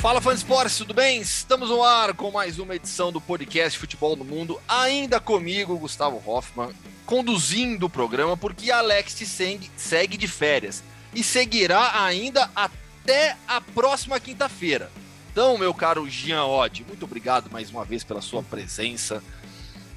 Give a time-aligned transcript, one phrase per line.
[0.00, 1.20] Fala, fã de esportes, tudo bem?
[1.20, 4.58] Estamos no ar com mais uma edição do podcast Futebol no Mundo.
[4.66, 6.70] Ainda comigo, Gustavo Hoffman,
[7.04, 10.82] conduzindo o programa, porque Alex Tseng segue de férias
[11.14, 14.90] e seguirá ainda até a próxima quinta-feira.
[15.30, 19.22] Então, meu caro Jean Odd, muito obrigado mais uma vez pela sua presença,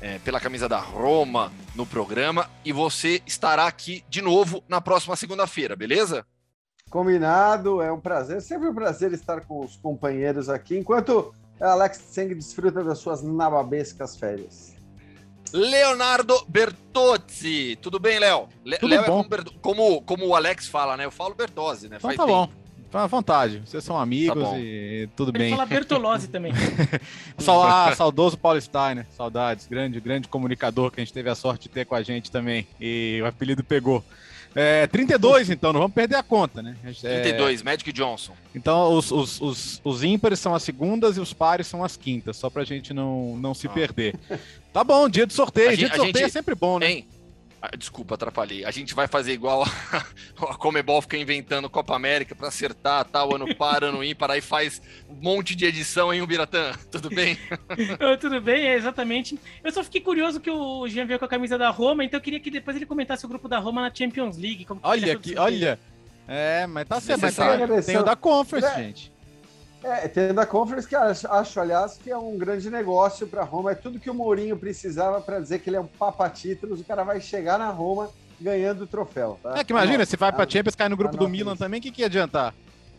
[0.02, 5.16] é, pela camisa da Roma no programa, e você estará aqui de novo na próxima
[5.16, 6.26] segunda-feira, beleza?
[6.94, 12.36] Combinado, é um prazer, sempre um prazer estar com os companheiros aqui, enquanto Alex Tseng
[12.36, 14.76] desfruta das suas nababescas férias.
[15.52, 18.48] Leonardo Bertozzi, tudo bem, Léo?
[18.64, 19.26] Léo é como,
[19.60, 21.06] como, como, o Alex fala, né?
[21.06, 21.96] Eu falo Bertozzi, né?
[21.96, 22.38] Então Faz tá tempo.
[22.46, 22.50] bom.
[22.86, 25.50] Fica à vontade, vocês são amigos tá e tudo Ele bem.
[25.50, 26.54] fala Bertolozzi também.
[27.66, 31.70] ah, saudoso Paulo Steiner, saudades, grande, grande comunicador que a gente teve a sorte de
[31.70, 32.68] ter com a gente também.
[32.80, 34.04] E o apelido pegou.
[34.56, 36.76] É, 32, então, não vamos perder a conta, né?
[37.04, 38.34] É, 32, Magic Johnson.
[38.54, 42.38] Então, os, os, os, os ímpares são as segundas e os pares são as quintas,
[42.38, 43.72] só pra gente não, não se ah.
[43.72, 44.16] perder.
[44.72, 45.70] Tá bom, dia de sorteio.
[45.70, 46.92] A dia gente, de sorteio gente, é sempre bom, né?
[46.92, 47.08] Hein?
[47.66, 48.66] Ah, desculpa, atrapalhei.
[48.66, 49.98] A gente vai fazer igual a,
[50.52, 54.82] a Comebol fica inventando Copa América para acertar tal, ano par, ano ímpar, aí faz
[55.10, 56.74] um monte de edição, hein, Ubiratã?
[56.92, 57.38] Tudo bem?
[58.20, 59.40] Tudo bem, é exatamente.
[59.64, 62.22] Eu só fiquei curioso que o Jean veio com a camisa da Roma, então eu
[62.22, 64.68] queria que depois ele comentasse o grupo da Roma na Champions League.
[64.84, 65.80] olha aqui, olha.
[66.28, 68.76] É, mas tá certo, mas tem, tem o da Conference, é.
[68.76, 69.13] gente.
[69.84, 73.72] É, tendo a Conference, que acho, acho, aliás, que é um grande negócio para Roma.
[73.72, 76.80] É tudo que o Mourinho precisava para dizer que ele é um papa-títulos.
[76.80, 78.10] O cara vai chegar na Roma
[78.40, 79.40] ganhando o troféu.
[79.44, 79.58] Tá?
[79.58, 81.92] É que imagina, se vai para Champions, cai no grupo do Milan também, o que,
[81.92, 82.54] que ia adiantar?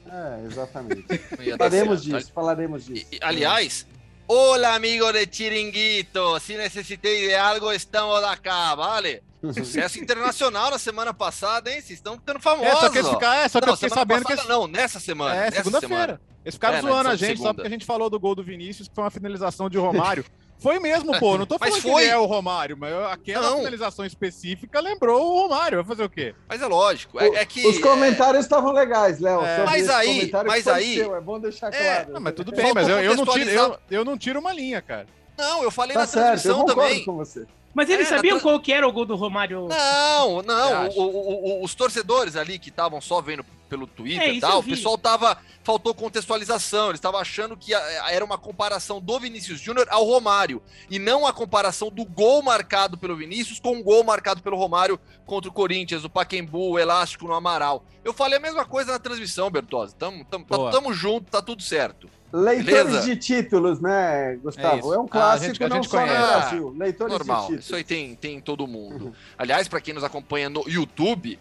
[0.07, 1.19] É, exatamente.
[1.57, 3.07] falaremos disso, falaremos disso.
[3.11, 3.87] E, aliás,
[4.27, 6.41] Olá, amigo de Chiringuito.
[6.41, 9.23] Se necessitei de algo, estamos cá, vale?
[9.53, 11.81] Sucesso internacional na semana passada, hein?
[11.81, 12.73] Vocês estão ficando famosos.
[12.73, 14.48] É, só que, ficar, é, só que não, eu fiquei sabendo passada, que.
[14.48, 15.35] Não, nessa semana.
[15.45, 16.19] É, segunda-feira.
[16.45, 18.86] Eles ficaram é, zoando a gente só porque a gente falou do gol do Vinícius,
[18.89, 20.24] que foi uma finalização de Romário.
[20.57, 21.36] Foi mesmo, pô.
[21.36, 23.58] Não tô falando que ele é o Romário, mas aquela não.
[23.58, 25.79] finalização específica lembrou o Romário.
[25.79, 26.35] Vai fazer o quê?
[26.48, 27.20] Mas é lógico.
[27.20, 29.45] É, é que, Os comentários estavam legais, Léo.
[29.45, 29.64] É.
[29.64, 30.95] Mas aí, mas aí.
[30.95, 31.96] Seu, é bom deixar é.
[31.96, 32.13] claro.
[32.13, 34.80] Não, mas tudo bem, mas eu, eu, não tiro, eu, eu não tiro uma linha,
[34.80, 35.07] cara.
[35.36, 37.05] Não, eu falei tá na certo, transmissão eu também.
[37.05, 37.46] com você.
[37.74, 38.42] Mas eles é, sabiam tra...
[38.42, 39.67] qual que era o gol do Romário?
[39.68, 40.89] Não, não.
[40.90, 44.61] O, o, o, os torcedores ali que estavam só vendo pelo Twitter é, e tal,
[44.61, 45.36] o pessoal tava.
[45.64, 46.89] Faltou contextualização.
[46.89, 50.63] Eles estavam achando que era uma comparação do Vinícius Júnior ao Romário.
[50.90, 55.01] E não a comparação do gol marcado pelo Vinícius com o gol marcado pelo Romário
[55.24, 57.83] contra o Corinthians, o Paquembu, o Elástico no Amaral.
[58.05, 59.96] Eu falei a mesma coisa na transmissão, Bertozzi.
[59.96, 62.11] Tamo, tamo, tá, tamo junto, tá tudo certo.
[62.34, 63.02] Leitores Beleza?
[63.02, 64.92] de títulos, né, Gustavo?
[64.92, 66.14] É, é um clássico ah, a gente, a gente não conhece.
[66.14, 66.74] só no Brasil.
[66.77, 67.36] Leitores Normal.
[67.36, 67.64] de títulos.
[67.64, 69.06] Isso aí tem, tem em todo mundo.
[69.06, 69.12] Uhum.
[69.39, 71.39] Aliás, para quem nos acompanha no YouTube,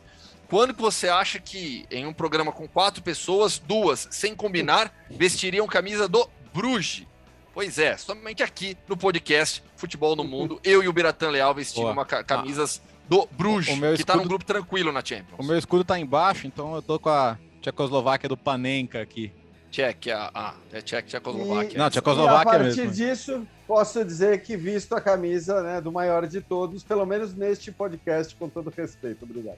[0.47, 5.65] quando que você acha que em um programa com quatro pessoas, duas, sem combinar, vestiriam
[5.65, 7.07] camisa do Bruges?
[7.55, 11.87] Pois é, somente aqui no podcast Futebol no Mundo, eu e o Biratan Leal vestindo
[11.87, 15.39] uma camisas do Bruges, que está num grupo tranquilo na Champions.
[15.39, 19.31] O meu escudo tá embaixo, então eu tô com a Tchecoslováquia do Panenka aqui.
[19.73, 21.79] Tchequia, ah, é Tchek, Tchecoslováquia.
[21.79, 22.81] Não, Tchecoslováquia mesmo.
[22.81, 27.03] a partir disso, posso dizer que visto a camisa né, do maior de todos, pelo
[27.07, 29.25] menos neste podcast, com todo respeito.
[29.25, 29.57] Obrigado.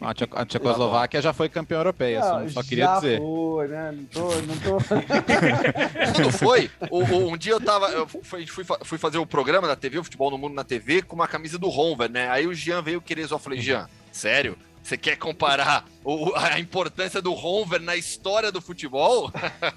[0.00, 3.18] A Tchecoslováquia já foi campeã europeia, não, só, queria já dizer.
[3.18, 3.92] Foi, né?
[3.92, 4.28] Não tô.
[4.42, 4.78] Não tô...
[6.14, 6.70] Quando foi?
[6.88, 7.88] O, o, um dia eu tava.
[7.88, 11.02] Eu fui, fui, fui, fazer o programa da TV, o Futebol no Mundo na TV,
[11.02, 12.28] com uma camisa do Honver, né?
[12.28, 13.36] Aí o Jean veio querer só.
[13.36, 14.56] Eu falei, Jean, sério?
[14.86, 19.32] Você quer comparar o, a importância do Honver na história do futebol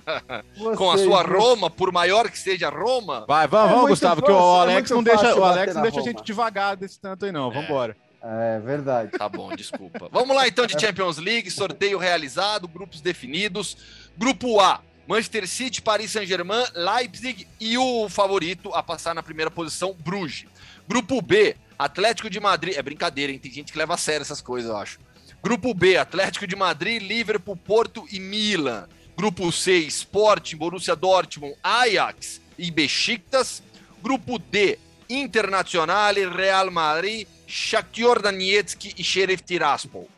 [0.78, 3.26] com a sua Roma, por maior que seja Roma?
[3.28, 5.82] Vai, vamos, é vamos Gustavo, que o é Alex é não deixa, o Alex não
[5.82, 7.50] deixa a gente devagar desse tanto aí, não.
[7.50, 7.98] Vamos embora.
[8.22, 9.18] É verdade.
[9.18, 10.10] Tá bom, desculpa.
[10.12, 13.78] Vamos lá então de Champions League, sorteio realizado, grupos definidos.
[14.16, 19.92] Grupo A, Manchester City, Paris Saint-Germain, Leipzig e o favorito a passar na primeira posição,
[19.92, 20.46] Bruges.
[20.90, 22.76] Grupo B, Atlético de Madrid.
[22.76, 23.38] É brincadeira, hein?
[23.38, 24.98] Tem gente que leva a sério essas coisas, eu acho.
[25.44, 28.90] Grupo B, Atlético de Madrid, Liverpool, Porto e Milan.
[29.16, 33.62] Grupo C, Sporting, Borussia Dortmund, Ajax e Besiktas.
[34.02, 40.10] Grupo D, Internacional, Real Madrid, Shakhtar Donetsk e Sheriff Tiraspol.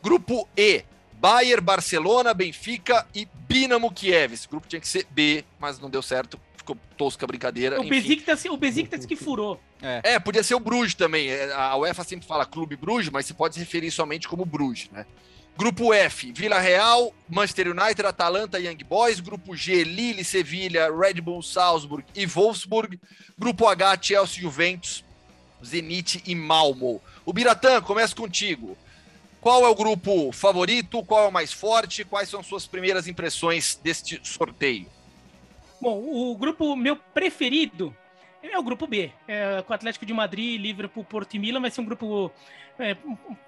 [0.00, 0.84] Grupo E,
[1.14, 4.32] Bayern, Barcelona, Benfica e Dinamo Kiev.
[4.32, 7.80] Esse grupo tinha que ser B, mas não deu certo ficou tosca brincadeira.
[7.80, 9.60] O Besiktas, o Besiktas que furou.
[9.82, 10.14] É.
[10.14, 10.18] é.
[10.18, 11.28] podia ser o Bruges também.
[11.28, 14.88] É, a UEFA sempre fala Clube Bruges, mas se pode se referir somente como Bruges,
[14.90, 15.06] né?
[15.56, 19.20] Grupo F, Vila Real, Manchester United, Atalanta Young Boys.
[19.20, 22.98] Grupo G, Lille, Sevilha, Red Bull Salzburg e Wolfsburg.
[23.38, 25.04] Grupo H, Chelsea, Juventus,
[25.64, 27.02] Zenit e Malmo.
[27.26, 28.76] O Biratã, começa contigo.
[29.40, 31.02] Qual é o grupo favorito?
[31.02, 32.04] Qual é o mais forte?
[32.04, 34.86] Quais são suas primeiras impressões deste sorteio?
[35.80, 37.96] Bom, o grupo meu preferido
[38.42, 41.60] é o grupo B, é, com Atlético de Madrid, Liverpool, Porto e Milan.
[41.60, 42.30] Vai ser um grupo.
[42.78, 42.96] É,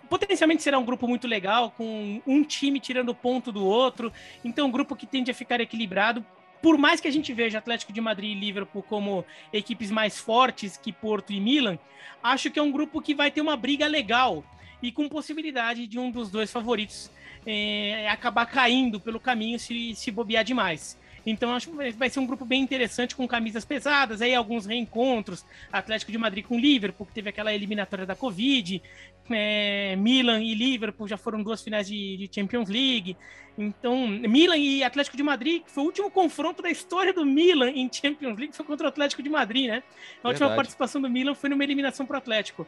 [0.09, 4.13] potencialmente será um grupo muito legal, com um time tirando ponto do outro.
[4.45, 6.25] Então, um grupo que tende a ficar equilibrado.
[6.63, 10.77] Por mais que a gente veja Atlético de Madrid e Liverpool como equipes mais fortes
[10.77, 11.77] que Porto e Milan,
[12.23, 14.45] acho que é um grupo que vai ter uma briga legal
[14.81, 17.11] e com possibilidade de um dos dois favoritos
[17.45, 20.97] é, acabar caindo pelo caminho se, se bobear demais.
[21.25, 25.45] Então acho que vai ser um grupo bem interessante com camisas pesadas, aí alguns reencontros,
[25.73, 28.83] Atlético de Madrid com Liverpool, que teve aquela eliminatória da Covid,
[29.31, 33.17] é, Milan e Liverpool já foram duas finais de, de, Champions League.
[33.57, 37.71] Então, Milan e Atlético de Madrid, que foi o último confronto da história do Milan
[37.71, 39.83] em Champions League, foi contra o Atlético de Madrid, né?
[40.25, 40.57] A última Verdade.
[40.57, 42.67] participação do Milan foi numa eliminação para o Atlético.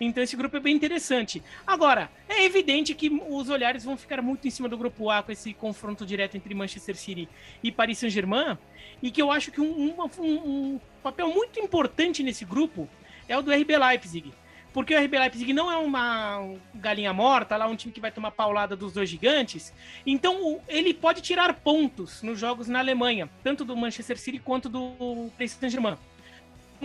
[0.00, 1.40] Então, esse grupo é bem interessante.
[1.64, 5.30] Agora, é evidente que os olhares vão ficar muito em cima do grupo A com
[5.30, 7.28] esse confronto direto entre Manchester City
[7.62, 8.58] e Paris Saint-Germain,
[9.00, 12.88] e que eu acho que um, um, um papel muito importante nesse grupo
[13.28, 14.32] é o do RB Leipzig
[14.74, 18.32] porque o RB Leipzig não é uma galinha morta, lá um time que vai tomar
[18.32, 19.72] paulada dos dois gigantes.
[20.04, 25.30] Então ele pode tirar pontos nos jogos na Alemanha, tanto do Manchester City quanto do
[25.38, 25.96] Paris Saint-Germain.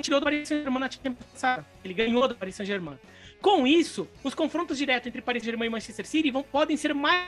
[0.02, 2.98] Tirou do Paris Saint-Germain na Champions passada, ele ganhou do Paris Saint-Germain.
[3.42, 7.28] Com isso, os confrontos diretos entre Paris Saint-Germain e Manchester City vão, podem ser mais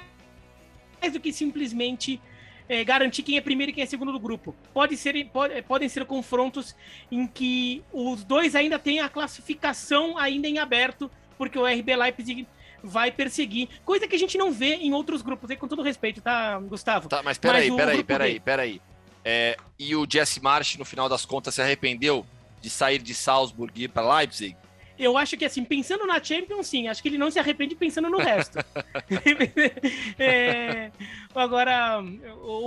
[1.12, 2.22] do que simplesmente
[2.72, 4.56] é, garantir quem é primeiro e quem é segundo do grupo.
[4.74, 6.74] Pode ser, pode, podem ser confrontos
[7.12, 12.48] em que os dois ainda têm a classificação ainda em aberto, porque o RB Leipzig
[12.82, 16.22] vai perseguir, coisa que a gente não vê em outros grupos, aí com todo respeito,
[16.22, 17.10] tá, Gustavo?
[17.10, 18.82] Tá, mas peraí, mas peraí, peraí, peraí.
[19.24, 22.26] É, e o Jesse March, no final das contas, se arrependeu
[22.62, 24.56] de sair de Salzburg e ir para Leipzig?
[25.02, 26.88] eu acho que, assim, pensando na Champions, sim.
[26.88, 28.60] Acho que ele não se arrepende pensando no resto.
[30.20, 30.92] é,
[31.34, 32.04] agora,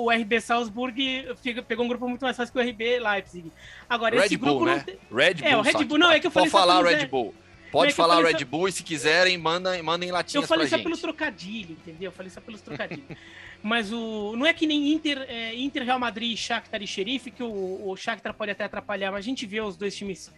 [0.04, 1.26] o RB Salzburg
[1.66, 3.52] pegou um grupo muito mais fácil que o RB Leipzig.
[3.88, 4.84] Agora, Red esse Bull, grupo né?
[4.84, 4.98] Tem...
[5.12, 5.48] Red Bull.
[5.48, 7.34] É, o Red Bull, não, é que eu falei Pode falar Red Bull.
[7.72, 10.84] Pode é falar Red Bull e se quiserem, mandem, mandem latinhas Eu falei só gente.
[10.84, 12.08] pelo trocadilho, entendeu?
[12.08, 13.04] Eu falei só pelos trocadilhos.
[13.60, 17.42] Mas o, não é que nem Inter, é, Inter Real Madrid, Shakhtar e Xerife, que
[17.42, 20.30] o, o Shakhtar pode até atrapalhar, mas a gente vê os dois times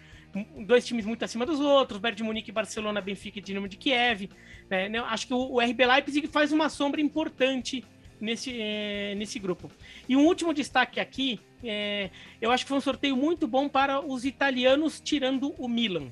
[0.65, 4.29] dois times muito acima dos outros, Bayern de Munique, Barcelona, Benfica e Dinamo de Kiev.
[4.69, 4.91] Né?
[5.07, 7.85] Acho que o, RB Leipzig faz uma sombra importante
[8.21, 9.71] nesse, é, nesse grupo.
[10.09, 12.11] E um último destaque aqui, é,
[12.41, 16.11] eu acho que foi um sorteio muito bom para os italianos, tirando o Milan.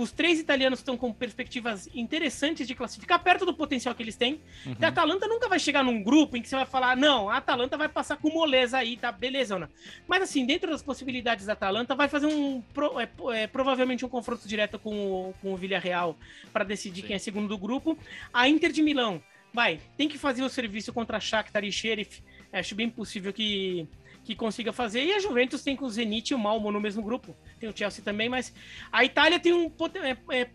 [0.00, 4.40] Os três italianos estão com perspectivas interessantes de classificar perto do potencial que eles têm.
[4.64, 4.74] Uhum.
[4.80, 7.76] a Atalanta nunca vai chegar num grupo em que você vai falar, não, a Atalanta
[7.76, 9.68] vai passar com moleza aí, tá beleza,
[10.08, 12.62] Mas assim, dentro das possibilidades da Atalanta, vai fazer um
[12.98, 16.16] é, é, provavelmente um confronto direto com o, com o Villarreal
[16.50, 17.06] para decidir Sim.
[17.08, 17.98] quem é segundo do grupo.
[18.32, 19.22] A Inter de Milão,
[19.52, 22.22] vai, tem que fazer o serviço contra Shakhtar e Sheriff.
[22.52, 23.86] Acho bem possível que
[24.24, 25.04] que consiga fazer.
[25.04, 27.34] E a Juventus tem com o Zenit e o Malmo no mesmo grupo.
[27.58, 28.52] Tem o Chelsea também, mas
[28.92, 30.48] a Itália tem um é, é,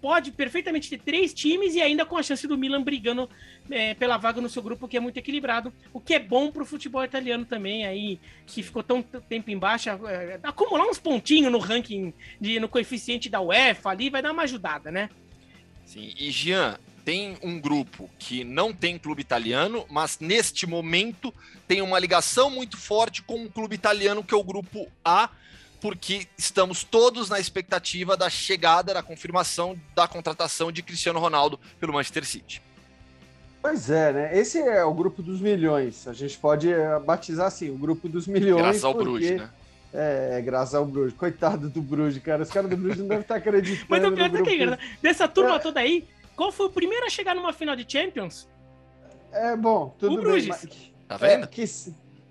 [0.00, 3.28] pode perfeitamente ter três times e ainda com a chance do Milan brigando
[3.70, 6.62] é, pela vaga no seu grupo, que é muito equilibrado, o que é bom para
[6.62, 11.58] o futebol italiano também, aí que ficou tão tempo embaixo, é, acumular uns pontinhos no
[11.58, 15.10] ranking, de, no coeficiente da UEFA ali, vai dar uma ajudada, né?
[15.84, 21.32] Sim, e Jean, tem um grupo que não tem clube italiano, mas neste momento
[21.66, 25.28] tem uma ligação muito forte com um clube italiano que é o grupo A,
[25.80, 31.92] porque estamos todos na expectativa da chegada, da confirmação da contratação de Cristiano Ronaldo pelo
[31.92, 32.62] Manchester City.
[33.62, 34.38] Pois é, né?
[34.38, 36.08] Esse é o grupo dos milhões.
[36.08, 38.62] A gente pode eh, batizar assim, o grupo dos milhões.
[38.62, 39.10] Graças ao porque...
[39.10, 39.50] Bruges, né?
[39.92, 41.14] É, é, graças ao Bruges.
[41.14, 42.42] Coitado do Bruges, cara.
[42.42, 43.86] Os caras do Bruges não devem estar acreditando.
[43.90, 45.58] Mas o pior é que, cara, dessa turma é.
[45.58, 46.06] toda aí,
[46.40, 48.48] qual foi o primeiro a chegar numa final de Champions?
[49.30, 50.46] É, bom, tudo o Bruges.
[50.64, 50.70] bem.
[50.70, 50.92] Mas...
[51.06, 51.44] Tá vendo?
[51.44, 51.64] É, que,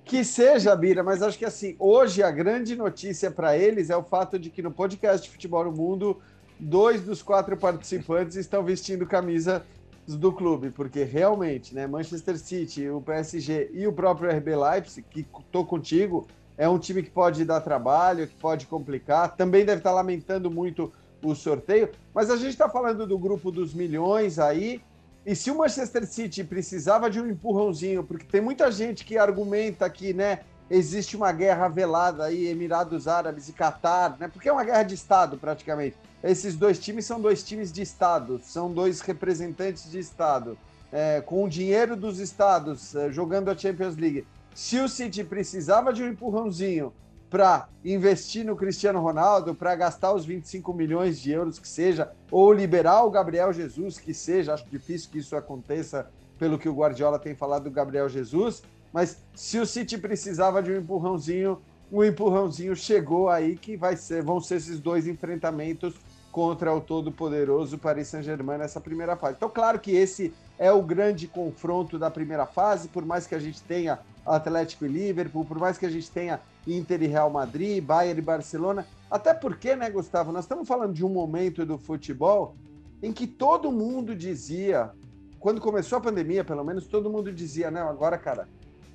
[0.03, 4.01] que seja, Bira, mas acho que assim, hoje a grande notícia para eles é o
[4.01, 6.19] fato de que no podcast de Futebol no Mundo,
[6.59, 9.63] dois dos quatro participantes estão vestindo camisa
[10.07, 15.23] do clube, porque realmente, né, Manchester City, o PSG e o próprio RB Leipzig, que
[15.51, 19.91] tô contigo, é um time que pode dar trabalho, que pode complicar, também deve estar
[19.91, 24.81] lamentando muito o sorteio, mas a gente está falando do grupo dos milhões aí,
[25.25, 29.89] e se o Manchester City precisava de um empurrãozinho, porque tem muita gente que argumenta
[29.89, 34.27] que, né, existe uma guerra velada aí, Emirados Árabes e Catar, né?
[34.27, 35.97] Porque é uma guerra de Estado, praticamente.
[36.23, 40.57] Esses dois times são dois times de Estado, são dois representantes de Estado,
[40.91, 44.25] é, com o dinheiro dos Estados, é, jogando a Champions League.
[44.53, 46.93] Se o City precisava de um empurrãozinho
[47.29, 52.51] para investir no Cristiano Ronaldo, para gastar os 25 milhões de euros que seja, ou
[52.51, 54.53] liberar o Gabriel Jesus que seja.
[54.53, 56.09] Acho difícil que isso aconteça
[56.39, 58.63] pelo que o Guardiola tem falado do Gabriel Jesus.
[58.91, 63.95] Mas se o City precisava de um empurrãozinho, o um empurrãozinho chegou aí que vai
[63.95, 65.95] ser, vão ser esses dois enfrentamentos
[66.31, 69.36] contra o todo-poderoso Paris Saint-Germain nessa primeira fase.
[69.38, 73.39] Então, claro que esse é o grande confronto da primeira fase, por mais que a
[73.39, 74.00] gente tenha
[74.36, 78.24] Atlético e Liverpool, por mais que a gente tenha Inter e Real Madrid, Bayern e
[78.24, 82.55] Barcelona, até porque, né, Gustavo, nós estamos falando de um momento do futebol
[83.01, 84.91] em que todo mundo dizia,
[85.39, 88.48] quando começou a pandemia, pelo menos todo mundo dizia, não, agora, cara,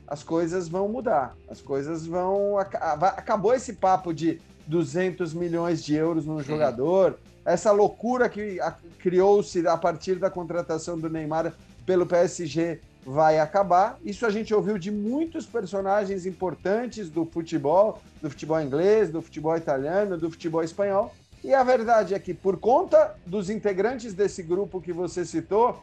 [0.06, 2.58] as coisas vão mudar, as coisas vão.
[2.58, 8.58] Acabou esse papo de 200 milhões de euros num jogador, essa loucura que
[8.98, 11.52] criou-se a partir da contratação do Neymar
[11.84, 13.98] pelo PSG vai acabar.
[14.04, 19.56] Isso a gente ouviu de muitos personagens importantes do futebol, do futebol inglês, do futebol
[19.56, 21.14] italiano, do futebol espanhol.
[21.42, 25.82] E a verdade é que, por conta dos integrantes desse grupo que você citou,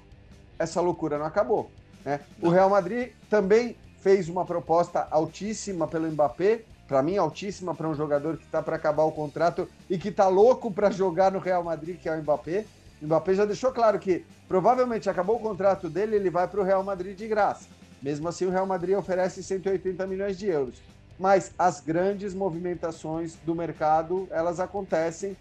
[0.57, 1.69] essa loucura não acabou.
[2.03, 2.19] Né?
[2.41, 7.95] O Real Madrid também fez uma proposta altíssima pelo Mbappé, para mim altíssima para um
[7.95, 11.63] jogador que está para acabar o contrato e que está louco para jogar no Real
[11.63, 12.65] Madrid, que é o Mbappé.
[13.01, 16.63] O Mbappé já deixou claro que provavelmente acabou o contrato dele, ele vai para o
[16.63, 17.69] Real Madrid de graça.
[18.01, 20.81] Mesmo assim, o Real Madrid oferece 180 milhões de euros.
[21.17, 25.37] Mas as grandes movimentações do mercado, elas acontecem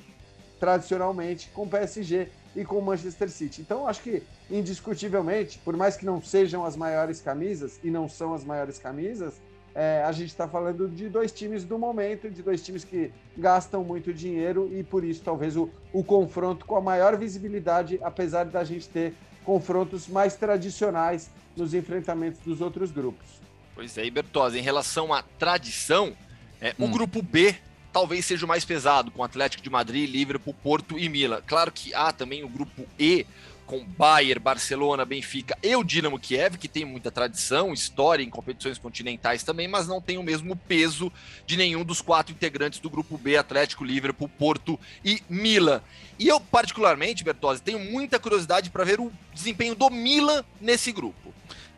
[0.60, 3.62] tradicionalmente com o PSG e com o Manchester City.
[3.62, 8.32] Então, acho que indiscutivelmente, por mais que não sejam as maiores camisas, e não são
[8.32, 9.40] as maiores camisas,
[9.74, 13.84] é, a gente está falando de dois times do momento, de dois times que gastam
[13.84, 18.64] muito dinheiro e por isso talvez o, o confronto com a maior visibilidade, apesar da
[18.64, 23.26] gente ter confrontos mais tradicionais nos enfrentamentos dos outros grupos.
[23.74, 26.12] Pois é, e Bertozzi, em relação à tradição,
[26.60, 26.84] é, hum.
[26.84, 27.56] o grupo B
[27.92, 31.42] talvez seja o mais pesado, com Atlético de Madrid, Liverpool, Porto e Milan.
[31.46, 33.26] Claro que há também o grupo E,
[33.70, 38.78] com Bayern, Barcelona, Benfica e o Dinamo Kiev, que tem muita tradição, história em competições
[38.78, 41.12] continentais também, mas não tem o mesmo peso
[41.46, 45.80] de nenhum dos quatro integrantes do grupo B, Atlético, Liverpool, Porto e Milan.
[46.18, 51.32] E eu, particularmente, Bertozzi, tenho muita curiosidade para ver o desempenho do Milan nesse grupo.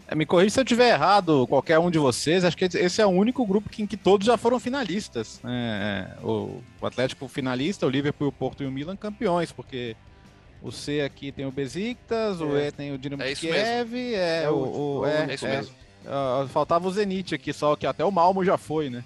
[0.09, 2.43] É, me corrija se eu estiver errado, qualquer um de vocês.
[2.43, 5.43] Acho que esse é o único grupo em que todos já foram finalistas.
[5.45, 9.95] É, é o Atlético finalista, o Liverpool, o Porto e o Milan campeões, porque
[10.63, 12.45] o C aqui tem o Besiktas, é.
[12.45, 15.75] o E tem o Dinamo é Kiev, é, é, o, o, é, é isso mesmo.
[16.05, 19.05] Uh, faltava o Zenit aqui, só que até o Malmo já foi, né?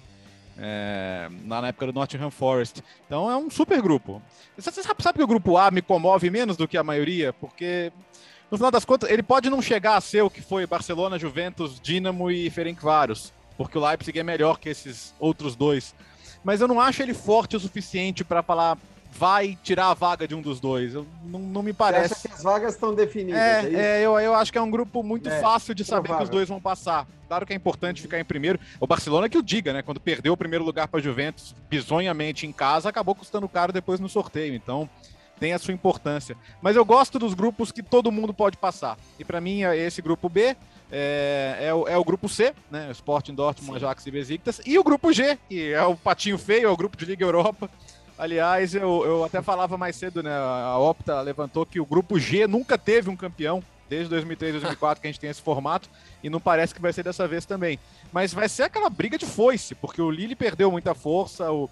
[0.59, 2.83] É, na época do Nottingham Forest.
[3.05, 4.21] Então é um super grupo.
[4.57, 7.31] Você sabe, sabe que o grupo A me comove menos do que a maioria?
[7.31, 7.91] Porque,
[8.49, 11.79] no final das contas, ele pode não chegar a ser o que foi Barcelona, Juventus,
[11.79, 15.93] Dinamo e Ferencváros, porque o Leipzig é melhor que esses outros dois.
[16.43, 18.79] Mas eu não acho ele forte o suficiente para falar
[19.11, 20.93] vai tirar a vaga de um dos dois.
[20.93, 22.09] Eu, não, não me parece.
[22.09, 23.39] Você acha que as vagas estão definidas?
[23.39, 26.15] É, é, é, eu, eu acho que é um grupo muito é, fácil de saber
[26.15, 27.07] que os dois vão passar.
[27.27, 28.59] Claro que é importante ficar em primeiro.
[28.79, 29.81] O Barcelona que o diga, né?
[29.81, 33.99] Quando perdeu o primeiro lugar para a Juventus bizonhamente em casa, acabou custando caro depois
[33.99, 34.53] no sorteio.
[34.53, 34.89] Então
[35.39, 36.35] tem a sua importância.
[36.61, 38.97] Mas eu gosto dos grupos que todo mundo pode passar.
[39.19, 40.55] E para mim, é esse grupo B
[40.91, 42.89] é, é, o, é o grupo C, né?
[42.91, 44.61] Sporting, Dortmund, Ajax e Besiktas.
[44.65, 47.69] E o grupo G, que é o patinho feio, é o grupo de Liga Europa.
[48.17, 50.31] Aliás, eu, eu até falava mais cedo, né?
[50.33, 55.07] A Opta levantou que o grupo G nunca teve um campeão, desde 2003, 2004 que
[55.07, 55.87] a gente tem esse formato,
[56.23, 57.79] e não parece que vai ser dessa vez também.
[58.11, 61.69] Mas vai ser aquela briga de foice, porque o Lille perdeu muita força, o,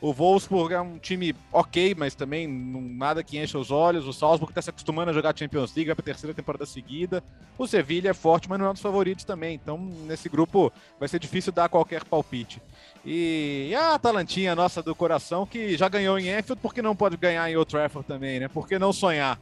[0.00, 4.06] o Wolfsburg é um time ok, mas também não, nada que encha os olhos.
[4.06, 7.22] O Salzburg está se acostumando a jogar Champions League, é para a terceira temporada seguida.
[7.56, 9.54] O Sevilla é forte, mas não é um dos favoritos também.
[9.54, 12.60] Então, nesse grupo, vai ser difícil dar qualquer palpite.
[13.04, 16.96] E, e a Atalantinha, nossa do coração, que já ganhou em Enfield, por que não
[16.96, 18.48] pode ganhar em Old Trafford também, né?
[18.48, 19.38] Por que não sonhar?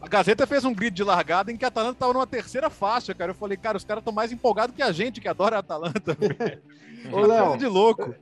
[0.00, 3.14] A Gazeta fez um grid de largada em que a Atalanta estava numa terceira faixa,
[3.14, 3.32] cara.
[3.32, 6.16] Eu falei, cara, os caras estão mais empolgados que a gente que adora a Atalanta.
[7.10, 8.14] Ô, Léo, de louco.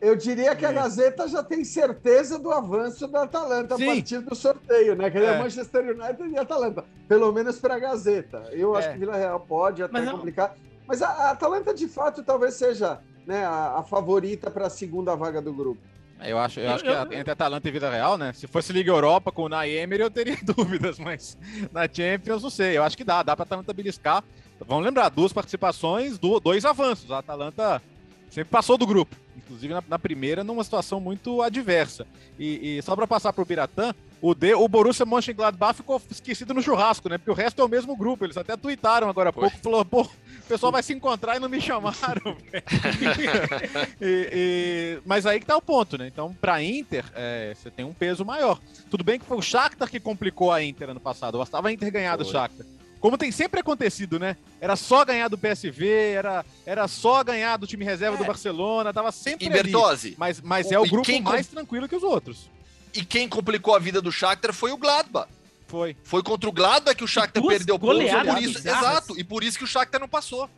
[0.00, 3.84] Eu diria que a Gazeta já tem certeza do avanço da Atalanta Sim.
[3.84, 5.10] a partir do sorteio, né?
[5.10, 6.84] Que é, é Manchester United e Atalanta.
[7.06, 8.48] Pelo menos para a Gazeta.
[8.50, 8.78] Eu é.
[8.78, 10.56] acho que Vila Real pode até Mas complicar.
[10.88, 15.14] Mas a, a Atalanta, de fato, talvez seja né, a, a favorita para a segunda
[15.14, 15.80] vaga do grupo.
[16.24, 18.32] Eu acho, eu acho que entre Atalanta e Vida Real, né?
[18.32, 21.36] Se fosse Liga Europa com o Naemer, eu teria dúvidas, mas
[21.72, 22.76] na Champions não sei.
[22.76, 24.22] Eu acho que dá, dá para Atalanta beliscar.
[24.60, 27.10] Vamos lembrar, duas participações, dois avanços.
[27.10, 27.82] A Atalanta
[28.30, 32.06] sempre passou do grupo, inclusive na, na primeira, numa situação muito adversa.
[32.38, 36.54] E, e só para passar para o Biratã, o, D, o Borussia Mönchengladbach ficou esquecido
[36.54, 37.18] no churrasco, né?
[37.18, 38.24] Porque o resto é o mesmo grupo.
[38.24, 40.08] Eles até tuitaram agora há pouco, falou, pô,
[40.52, 42.36] pessoal vai se encontrar e não me chamaram.
[44.00, 46.06] e, e, mas aí que tá o ponto, né?
[46.06, 48.60] Então, pra Inter, é, você tem um peso maior.
[48.90, 51.38] Tudo bem que foi o Shakhtar que complicou a Inter ano passado.
[51.38, 52.66] Bastava a Inter ganhar do Shakhtar.
[53.00, 54.36] Como tem sempre acontecido, né?
[54.60, 58.18] Era só ganhar do PSV, era, era só ganhar do time reserva é.
[58.18, 59.72] do Barcelona, tava sempre e ali.
[60.16, 62.48] Mas, mas é o grupo mais tranquilo que os outros.
[62.94, 65.30] E quem complicou a vida do Shakhtar foi o Gladbach.
[65.66, 65.96] Foi.
[66.02, 68.10] Foi contra o Gladbach que o Shakhtar perdeu pontos.
[68.10, 70.48] Por isso, exato, e por isso que o Shakhtar não passou.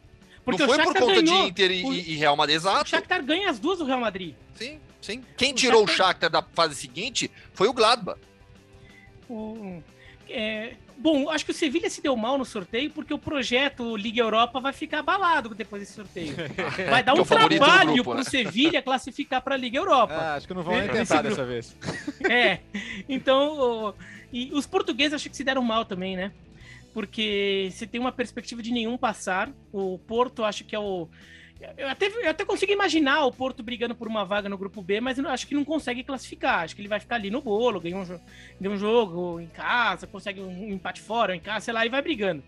[0.44, 1.22] Porque não foi por conta ganhou.
[1.22, 1.92] de Inter e, o...
[1.94, 2.84] e, Real Madrid, exato.
[2.84, 4.34] O Shakhtar ganha as duas do Real Madrid.
[4.56, 5.24] Sim, sim.
[5.36, 5.94] Quem o tirou Shakhtar...
[5.94, 8.20] o Shakhtar da fase seguinte foi o Gladbach.
[9.28, 9.82] O...
[10.28, 14.22] É, bom, acho que o Sevilha se deu mal no sorteio porque o projeto Liga
[14.22, 16.34] Europa vai ficar abalado depois desse sorteio.
[16.88, 18.24] Vai dar um é trabalho para o né?
[18.24, 20.14] Sevilha classificar para a Liga Europa.
[20.14, 21.76] Ah, acho que não vão nem tentar dessa vez.
[22.30, 22.60] É,
[23.06, 23.94] então
[24.32, 26.32] e os portugueses acho que se deram mal também, né?
[26.94, 29.50] Porque você tem uma perspectiva de nenhum passar.
[29.70, 31.06] O Porto acho que é o.
[31.76, 35.00] Eu até, eu até consigo imaginar o Porto brigando por uma vaga no grupo B,
[35.00, 36.64] mas eu acho que não consegue classificar.
[36.64, 38.04] Acho que ele vai ficar ali no bolo, ganha um,
[38.60, 42.02] ganha um jogo em casa, consegue um empate fora, em casa, sei lá, e vai
[42.02, 42.42] brigando.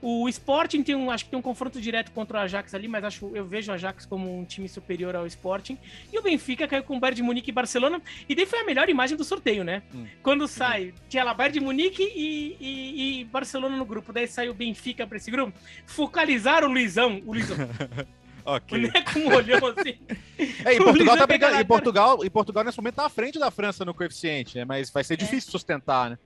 [0.00, 3.04] O Sporting tem um, acho que tem um confronto direto contra o Ajax ali, mas
[3.04, 5.78] acho, eu vejo o Ajax como um time superior ao Sporting.
[6.12, 8.00] E o Benfica caiu com o Bayern de Munique e Barcelona.
[8.28, 9.82] E daí foi a melhor imagem do sorteio, né?
[9.94, 10.06] Hum.
[10.22, 14.12] Quando sai, tinha lá Bayern de Munique e, e, e, Barcelona no grupo.
[14.12, 15.56] Daí saiu o Benfica para esse grupo.
[15.86, 17.22] Focalizaram o Luizão.
[17.24, 17.56] O Luizão.
[18.46, 18.78] Ok.
[18.78, 19.98] O Neco olhou assim.
[20.64, 21.60] É, e Portugal tá brigando.
[21.60, 24.64] E Portugal, e Portugal nesse momento tá à frente da França no coeficiente, né?
[24.64, 25.16] Mas vai ser é.
[25.16, 26.18] difícil sustentar, né?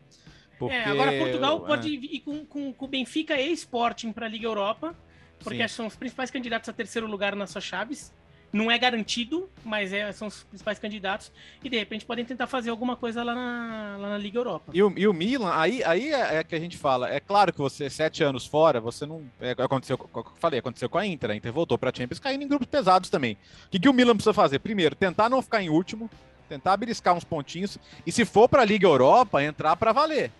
[0.59, 0.77] Porque...
[0.77, 1.67] É, agora Portugal é.
[1.67, 4.95] pode ir com, com, com o Benfica e Sporting para a Liga Europa,
[5.39, 8.13] porque são os principais candidatos a terceiro lugar nas suas chaves.
[8.53, 11.31] Não é garantido, mas é, são os principais candidatos.
[11.63, 14.73] E de repente podem tentar fazer alguma coisa lá na, lá na Liga Europa.
[14.75, 17.09] E o, e o Milan, aí, aí é, é, que a gente fala.
[17.09, 19.23] É claro que você, sete anos fora, você não.
[19.41, 19.99] É, aconteceu,
[20.37, 21.31] falei, aconteceu com a Inter.
[21.31, 23.35] A Inter voltou para a Champions caindo em grupos pesados também.
[23.67, 24.59] O que, que o Milan precisa fazer?
[24.59, 26.11] Primeiro, tentar não ficar em último,
[26.49, 27.79] tentar beliscar uns pontinhos.
[28.05, 30.33] E se for para a Liga Europa, entrar para valer.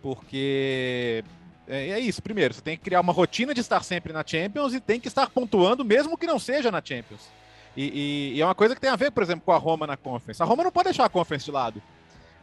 [0.00, 1.22] Porque
[1.68, 2.22] é, é, isso.
[2.22, 5.08] Primeiro, você tem que criar uma rotina de estar sempre na Champions e tem que
[5.08, 7.28] estar pontuando, mesmo que não seja na Champions.
[7.76, 9.86] E, e, e, é uma coisa que tem a ver, por exemplo, com a Roma
[9.86, 10.42] na Conference.
[10.42, 11.82] A Roma não pode deixar a Conference de lado.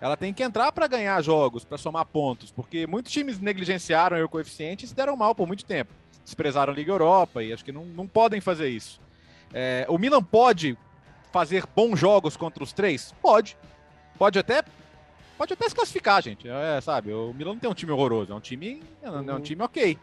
[0.01, 4.27] Ela tem que entrar para ganhar jogos, para somar pontos, porque muitos times negligenciaram o
[4.27, 5.93] coeficiente e se deram mal por muito tempo.
[6.23, 8.99] Desprezaram a Liga Europa e acho que não, não podem fazer isso.
[9.53, 10.75] É, o Milan pode
[11.31, 13.13] fazer bons jogos contra os três?
[13.21, 13.55] Pode.
[14.17, 14.63] Pode até
[15.41, 16.47] pode até se classificar, gente.
[16.47, 19.41] É, sabe, o Milan não tem um time horroroso, é um time, é um uhum.
[19.41, 19.97] time ok.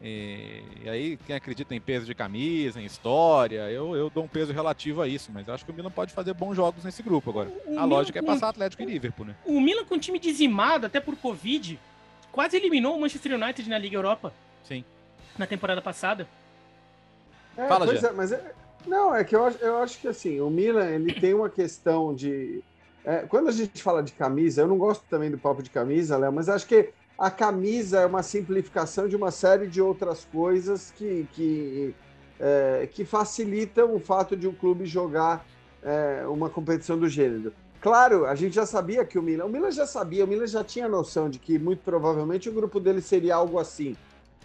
[0.00, 4.28] E, e, aí, quem acredita em peso de camisa, em história, eu, eu dou um
[4.28, 7.02] peso relativo a isso, mas eu acho que o Milan pode fazer bons jogos nesse
[7.02, 7.50] grupo agora.
[7.66, 9.34] O a Milan, lógica é passar Atlético e Liverpool, né?
[9.44, 11.76] O Milan com um time dizimado, até por Covid,
[12.30, 14.32] quase eliminou o Manchester United na Liga Europa.
[14.62, 14.84] Sim.
[15.36, 16.28] Na temporada passada.
[17.56, 18.54] É, Fala, pois é, mas é,
[18.86, 22.62] não, é que eu, eu acho que assim, o Milan ele tem uma questão de
[23.04, 26.16] é, quando a gente fala de camisa, eu não gosto também do papo de camisa,
[26.16, 30.90] Léo, mas acho que a camisa é uma simplificação de uma série de outras coisas
[30.96, 31.94] que, que,
[32.38, 35.46] é, que facilitam o fato de um clube jogar
[35.82, 37.52] é, uma competição do gênero.
[37.80, 40.62] Claro, a gente já sabia que o Milan, o Milan já sabia, o Milan já
[40.62, 43.96] tinha noção de que muito provavelmente o grupo dele seria algo assim.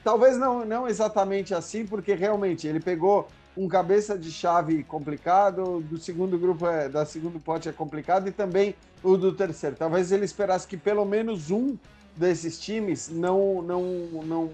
[0.03, 5.97] Talvez não, não exatamente assim, porque realmente ele pegou um cabeça de chave complicado, do
[5.97, 9.75] segundo grupo é, da segundo pote é complicado e também o do terceiro.
[9.75, 11.77] Talvez ele esperasse que pelo menos um
[12.15, 13.81] desses times não não
[14.23, 14.51] não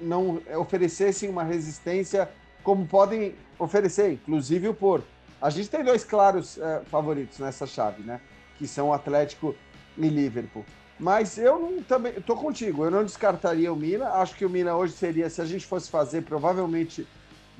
[0.00, 2.28] não oferecessem uma resistência
[2.62, 5.06] como podem oferecer, inclusive o Porto.
[5.40, 8.20] A gente tem dois claros é, favoritos nessa chave, né?
[8.58, 9.54] Que são o Atlético
[9.98, 10.64] e Liverpool.
[10.98, 12.84] Mas eu não também estou contigo.
[12.84, 14.06] Eu não descartaria o Milan.
[14.06, 17.06] Acho que o Milan hoje seria, se a gente fosse fazer, provavelmente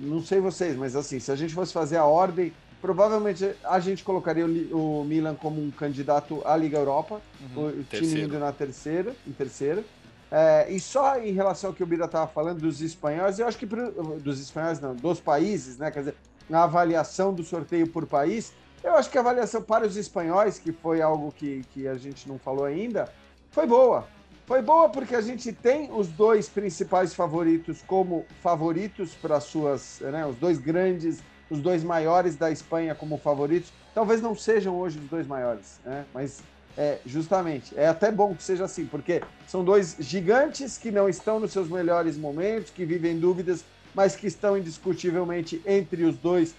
[0.03, 4.03] não sei vocês, mas assim, se a gente fosse fazer a ordem, provavelmente a gente
[4.03, 7.21] colocaria o, o Milan como um candidato à Liga Europa,
[7.55, 9.85] uhum, o time indo na terceira, em terceira.
[10.31, 13.59] É, e só em relação ao que o Bira estava falando dos espanhóis, eu acho
[13.59, 15.91] que pro, dos espanhóis não, dos países, né?
[15.91, 16.15] Quer dizer,
[16.49, 20.73] na avaliação do sorteio por país, eu acho que a avaliação para os espanhóis, que
[20.73, 23.13] foi algo que, que a gente não falou ainda,
[23.51, 24.09] foi boa.
[24.47, 30.27] Foi boa porque a gente tem os dois principais favoritos como favoritos para suas, né,
[30.27, 33.73] os dois grandes, os dois maiores da Espanha como favoritos.
[33.95, 36.05] Talvez não sejam hoje os dois maiores, né?
[36.13, 36.43] Mas
[36.77, 41.39] é justamente é até bom que seja assim, porque são dois gigantes que não estão
[41.39, 46.55] nos seus melhores momentos, que vivem dúvidas, mas que estão indiscutivelmente entre os dois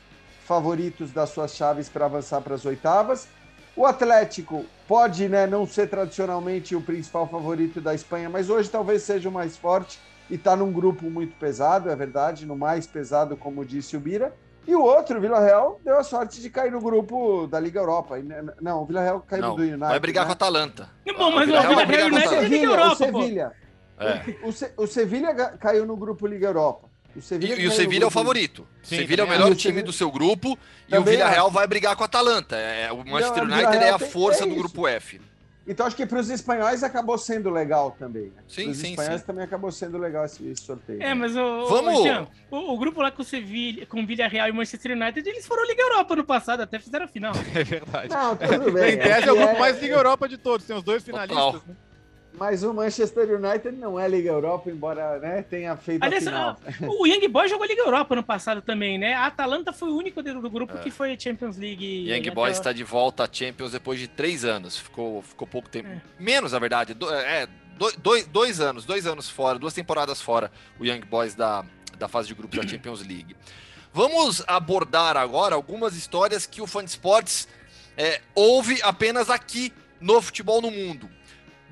[0.46, 3.28] favoritos das suas chaves para avançar para as oitavas.
[3.76, 9.02] O Atlético pode né, não ser tradicionalmente o principal favorito da Espanha, mas hoje talvez
[9.02, 10.00] seja o mais forte.
[10.30, 14.34] e está num grupo muito pesado, é verdade, no mais pesado, como disse o Bira.
[14.66, 17.80] E o outro, o Vila Real, deu a sorte de cair no grupo da Liga
[17.80, 18.16] Europa.
[18.62, 19.80] Não, o Vila Real caiu não, do United.
[19.80, 20.28] Vai brigar né?
[20.28, 20.90] com a Atalanta.
[21.18, 22.94] Bom, mas o Vila Real vai brigar com a Liga Europa.
[22.94, 23.52] O Sevilha.
[24.00, 24.74] É.
[24.78, 26.93] O Sevilha caiu no grupo Liga Europa.
[27.16, 28.68] O Sevilha e, e o Sevilha é o favorito.
[28.84, 31.96] o Sevilha é o melhor time do seu grupo e o Vila Real vai brigar
[31.96, 32.56] com a Atalanta.
[32.56, 35.20] É, o Manchester não, United é a força é do grupo F.
[35.66, 38.24] Então acho que para os espanhóis acabou sendo legal também.
[38.24, 38.44] Né?
[38.48, 39.28] Sim, os sim, espanhóis sim.
[39.28, 41.02] também acabou sendo legal esse, esse sorteio.
[41.02, 42.00] É, mas o, Vamos.
[42.00, 45.28] O, Jean, o, o, grupo lá com o Sevilha, com Vila Real e Manchester United,
[45.28, 47.34] eles foram Liga Europa no passado, até fizeram a final.
[47.56, 48.10] É verdade.
[48.10, 48.96] Não, tudo bem.
[48.96, 49.60] em tese é o grupo é...
[49.60, 51.62] mais Liga Europa de todos, tem os dois finalistas.
[51.66, 51.76] Né?
[52.38, 56.90] Mas o Manchester United não é Liga Europa, embora né, tenha feito Aliás, a final.
[57.00, 59.14] O Young Boys jogou Liga Europa no passado também, né?
[59.14, 60.80] A Atalanta foi o único do grupo é.
[60.80, 62.10] que foi Champions League.
[62.10, 64.78] Young Boys está de volta à Champions depois de três anos.
[64.78, 65.90] Ficou, ficou pouco tempo.
[65.90, 66.02] É.
[66.20, 66.96] Menos, na verdade.
[66.96, 67.48] Do, é,
[68.02, 71.64] dois, dois anos, dois anos fora, duas temporadas fora, o Young Boys da,
[71.98, 73.36] da fase de grupos da Champions League.
[73.94, 77.48] Vamos abordar agora algumas histórias que o Fan Sports
[77.96, 81.10] é, ouve apenas aqui no futebol no mundo.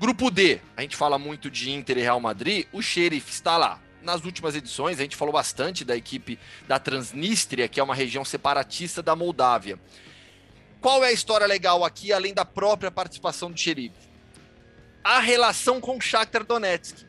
[0.02, 3.80] Grupo D, a gente fala muito de Inter e Real Madrid, o Sheriff está lá.
[4.02, 8.24] Nas últimas edições, a gente falou bastante da equipe da Transnistria, que é uma região
[8.24, 9.78] separatista da Moldávia.
[10.80, 13.94] Qual é a história legal aqui, além da própria participação do Sheriff?
[15.04, 17.06] A relação com o Shakhtar Donetsk.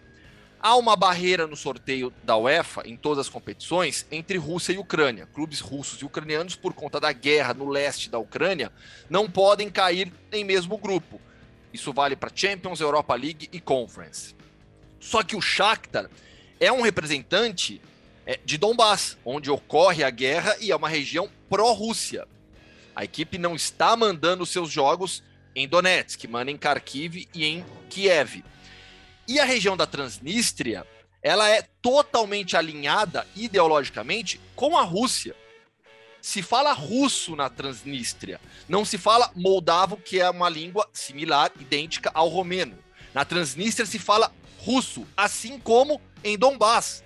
[0.62, 5.28] Há uma barreira no sorteio da UEFA, em todas as competições, entre Rússia e Ucrânia.
[5.34, 8.72] Clubes russos e ucranianos, por conta da guerra no leste da Ucrânia,
[9.10, 11.20] não podem cair em mesmo grupo.
[11.74, 14.36] Isso vale para Champions, Europa League e Conference.
[15.00, 16.10] Só que o Shakhtar
[16.60, 17.82] é um representante
[18.26, 22.28] é, de Donbass, onde ocorre a guerra e é uma região pró-Rússia.
[22.96, 25.24] A equipe não está mandando seus jogos
[25.56, 28.46] em Donetsk, manda em Kharkiv e em Kiev.
[29.28, 30.86] E a região da Transnistria,
[31.22, 35.36] ela é totalmente alinhada ideologicamente com a Rússia
[36.24, 42.10] se fala russo na Transnistria, não se fala moldavo, que é uma língua similar, idêntica
[42.14, 42.78] ao romeno.
[43.14, 47.04] Na Transnistria se fala russo, assim como em Donbass.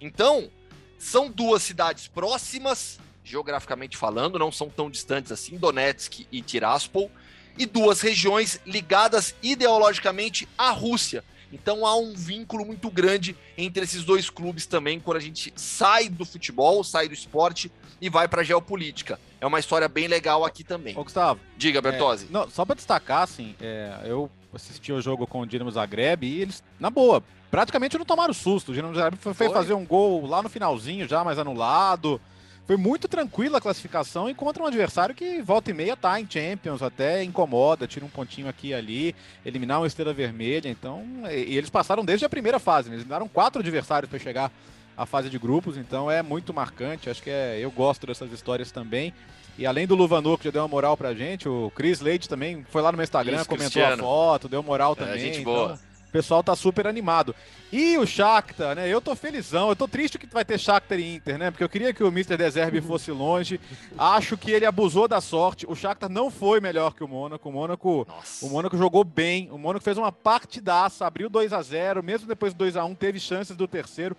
[0.00, 0.50] Então,
[0.98, 7.08] são duas cidades próximas, geograficamente falando, não são tão distantes assim, Donetsk e Tiraspol,
[7.56, 11.22] e duas regiões ligadas ideologicamente à Rússia.
[11.52, 16.08] Então há um vínculo muito grande entre esses dois clubes também, quando a gente sai
[16.08, 19.18] do futebol, sai do esporte e vai para geopolítica.
[19.40, 20.96] É uma história bem legal aqui também.
[20.96, 21.40] Ô, Gustavo.
[21.56, 22.26] Diga, Bertozzi.
[22.26, 26.26] É, não, só para destacar, assim, é, eu assisti o jogo com o Dinamo Zagreb
[26.26, 28.70] e eles, na boa, praticamente não tomaram susto.
[28.70, 32.20] O Dinamo Zagreb foi, foi fazer um gol lá no finalzinho, já mais anulado.
[32.66, 36.28] Foi muito tranquila a classificação e contra um adversário que volta e meia tá em
[36.30, 40.68] Champions, até incomoda, tira um pontinho aqui e ali, eliminar uma estrela vermelha.
[40.68, 42.94] Então, e, e eles passaram desde a primeira fase, né?
[42.94, 44.52] eles eliminaram quatro adversários para chegar
[45.00, 47.08] à fase de grupos, então é muito marcante.
[47.08, 49.14] Acho que é, eu gosto dessas histórias também.
[49.56, 52.66] E além do Luvanor, que já deu uma moral pra gente, o Chris Leite também
[52.68, 54.02] foi lá no meu Instagram, Isso, comentou Cristiano.
[54.02, 55.14] a foto, deu moral também.
[55.14, 55.54] É, gente então...
[55.54, 55.80] boa.
[56.06, 57.34] O pessoal tá super animado.
[57.72, 58.88] E o Shakhtar, né?
[58.88, 59.68] Eu tô felizão.
[59.68, 61.52] Eu tô triste que vai ter Shakhtar e Inter, né?
[61.52, 62.36] Porque eu queria que o Mr.
[62.36, 63.60] Deserve fosse longe.
[63.96, 65.66] Acho que ele abusou da sorte.
[65.68, 67.48] O Shakhtar não foi melhor que o Mônaco.
[67.48, 68.08] O Mônaco,
[68.42, 69.48] o Mônaco jogou bem.
[69.52, 72.94] O Mônaco fez uma partidaça, abriu 2 a 0 mesmo depois do 2 a 1
[72.96, 74.16] teve chances do terceiro.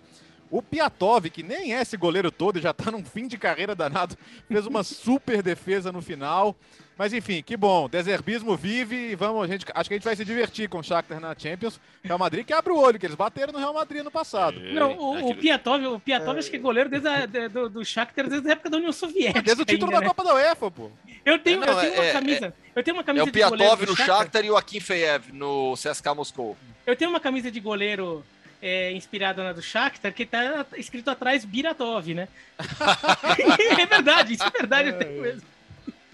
[0.52, 4.18] O Piatov, que nem é esse goleiro todo, já tá num fim de carreira danado,
[4.46, 6.54] fez uma super defesa no final.
[6.98, 7.88] Mas enfim, que bom.
[7.88, 10.82] Deserbismo vive e vamos, a gente, acho que a gente vai se divertir com o
[10.82, 11.80] Shakhtar na Champions.
[12.04, 14.60] Real Madrid que abre o olho, que eles bateram no Real Madrid no passado.
[14.60, 16.40] Não, o, o Piatov, o Piatov é.
[16.40, 18.92] acho que é goleiro desde a, de, do, do Shakhtar desde a época da União
[18.92, 19.40] Soviética.
[19.40, 20.08] Desde o título ainda, da né?
[20.08, 20.90] Copa da UEFA, pô.
[21.24, 22.46] Eu tenho, é, não, eu tenho uma é, camisa.
[22.46, 24.18] É, eu tenho uma camisa é o Piatov no Shakhtar.
[24.18, 26.58] Shakhtar e o Akinfeev no CSKA Moscou.
[26.86, 28.22] Eu tenho uma camisa de goleiro
[28.62, 32.28] é, inspirada na do Shakhtar, que tá escrito atrás Biratov, né?
[33.80, 35.42] é verdade, isso é verdade, tenho mesmo.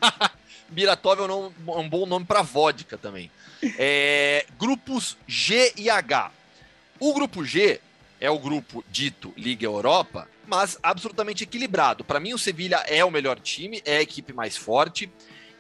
[0.70, 3.30] Biratov é um, nome, um bom nome para vodka também.
[3.78, 6.32] É, grupos G e H.
[6.98, 7.80] O grupo G
[8.20, 12.02] é o grupo dito Liga Europa, mas absolutamente equilibrado.
[12.02, 15.10] Para mim, o Sevilha é o melhor time, é a equipe mais forte.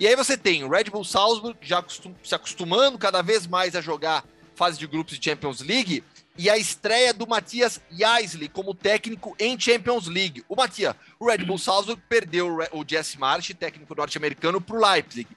[0.00, 1.84] E aí você tem o Red Bull Salzburg já
[2.22, 4.24] se acostumando cada vez mais a jogar
[4.54, 6.02] fase de grupos de Champions League
[6.38, 10.44] e a estreia do Matias Yaisley como técnico em Champions League.
[10.48, 15.28] O Matias, o Red Bull Salzburg perdeu o Jesse Marsh, técnico norte-americano, para o Leipzig.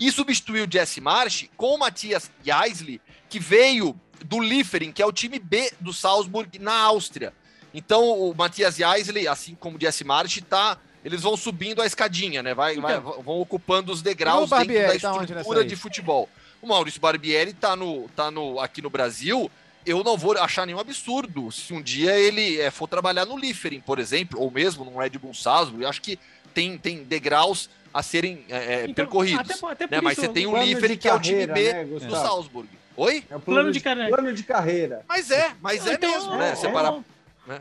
[0.00, 5.06] E substituiu o Jesse Marsh com o Matias Yaisley, que veio do Liefering, que é
[5.06, 7.34] o time B do Salzburg na Áustria.
[7.74, 12.42] Então o Matias Yaisley, assim como o Jesse Marsh, tá eles vão subindo a escadinha,
[12.42, 12.52] né?
[12.54, 13.22] Vai, vai então.
[13.22, 16.28] vão ocupando os degraus dentro da estrutura tá de futebol.
[16.60, 19.50] O Maurício Barbieri tá no, tá no aqui no Brasil
[19.86, 23.80] eu não vou achar nenhum absurdo se um dia ele é, for trabalhar no Liefering,
[23.80, 25.84] por exemplo, ou mesmo no Red Bull Salzburg.
[25.84, 26.18] Eu acho que
[26.52, 29.62] tem, tem degraus a serem é, então, percorridos.
[29.62, 30.00] Até, até né?
[30.02, 32.68] Mas você tem o Liefering, que é o time B né, do Salzburg.
[32.96, 33.24] Oi?
[33.30, 34.08] É o plano, plano de, de, carreira.
[34.08, 35.04] plano de carreira.
[35.08, 36.54] Mas é, mas é então, mesmo, né?
[36.56, 37.04] Separar.
[37.46, 37.60] Né?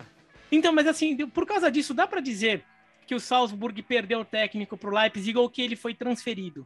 [0.52, 2.64] Então, mas assim, por causa disso, dá para dizer
[3.06, 6.66] que o Salzburg perdeu o técnico para o Leipzig ou que ele foi transferido?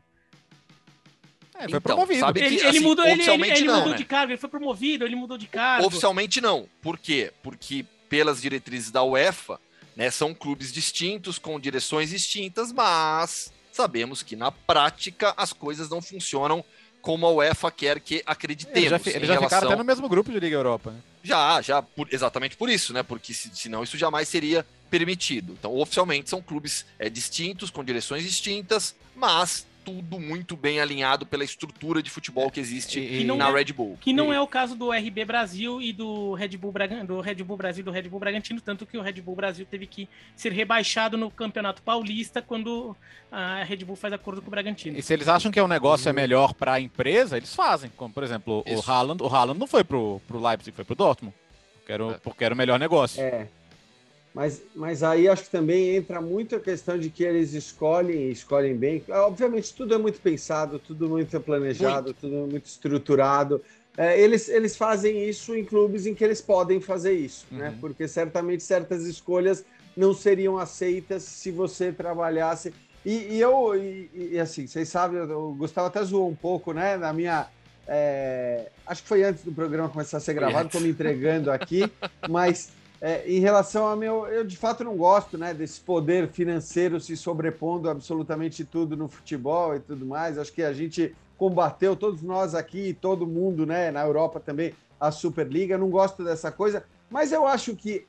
[1.60, 2.20] É, foi então, promovido.
[2.22, 3.98] Sabe que, ele, assim, ele mudou, ele, ele, ele não, mudou né?
[3.98, 5.86] de cargo, ele foi promovido, ele mudou de cargo.
[5.86, 6.70] Oficialmente não.
[6.82, 7.34] Por quê?
[7.44, 9.60] Porque pelas diretrizes da UEFA,
[9.96, 16.02] né, são clubes distintos, com direções distintas, mas sabemos que na prática as coisas não
[16.02, 16.64] funcionam
[17.02, 18.78] como a UEFA quer que acreditemos.
[18.78, 19.50] Eles já, eles já relação...
[19.50, 21.00] ficaram até no mesmo grupo de Liga Europa, né?
[21.22, 23.04] Já, já, por, exatamente por isso, né?
[23.04, 25.54] Porque se, senão isso jamais seria permitido.
[25.54, 31.44] Então, oficialmente, são clubes é, distintos, com direções distintas, mas tudo muito bem alinhado pela
[31.44, 33.98] estrutura de futebol que existe e, na é, Red Bull.
[34.00, 34.36] Que não e...
[34.36, 37.82] é o caso do RB Brasil e do Red Bull Braga, do Red Bull Brasil
[37.82, 41.18] e do Red Bull Bragantino, tanto que o Red Bull Brasil teve que ser rebaixado
[41.18, 42.96] no Campeonato Paulista quando
[43.32, 44.98] a Red Bull faz acordo com o Bragantino.
[44.98, 47.92] E se eles acham que o negócio é melhor para a empresa, eles fazem.
[47.96, 48.88] Como, por exemplo, Isso.
[48.88, 51.36] o Haaland, o Haaland não foi pro, pro Leipzig, foi pro Dortmund.
[51.76, 52.18] Porque era, o, é.
[52.18, 53.22] porque era o melhor negócio.
[53.22, 53.48] É.
[54.40, 58.74] Mas, mas aí acho que também entra muito a questão de que eles escolhem, escolhem
[58.74, 59.04] bem.
[59.10, 62.22] Obviamente, tudo é muito pensado, tudo muito planejado, muito.
[62.22, 63.62] tudo muito estruturado.
[63.98, 67.66] É, eles, eles fazem isso em clubes em que eles podem fazer isso, né?
[67.66, 67.72] uhum.
[67.72, 67.78] né?
[67.82, 72.74] Porque certamente certas escolhas não seriam aceitas se você trabalhasse.
[73.06, 76.96] E, e eu, e, e, assim, vocês sabem, o Gustavo até zoou um pouco, né?
[76.96, 77.48] Na minha.
[77.86, 81.92] É, acho que foi antes do programa começar a ser gravado, estou me entregando aqui,
[82.30, 87.00] mas é, em relação a meu, eu de fato não gosto, né, desse poder financeiro
[87.00, 90.38] se sobrepondo absolutamente tudo no futebol e tudo mais.
[90.38, 95.12] Acho que a gente combateu todos nós aqui, todo mundo, né, na Europa também a
[95.12, 95.78] Superliga.
[95.78, 98.06] Não gosto dessa coisa, mas eu acho que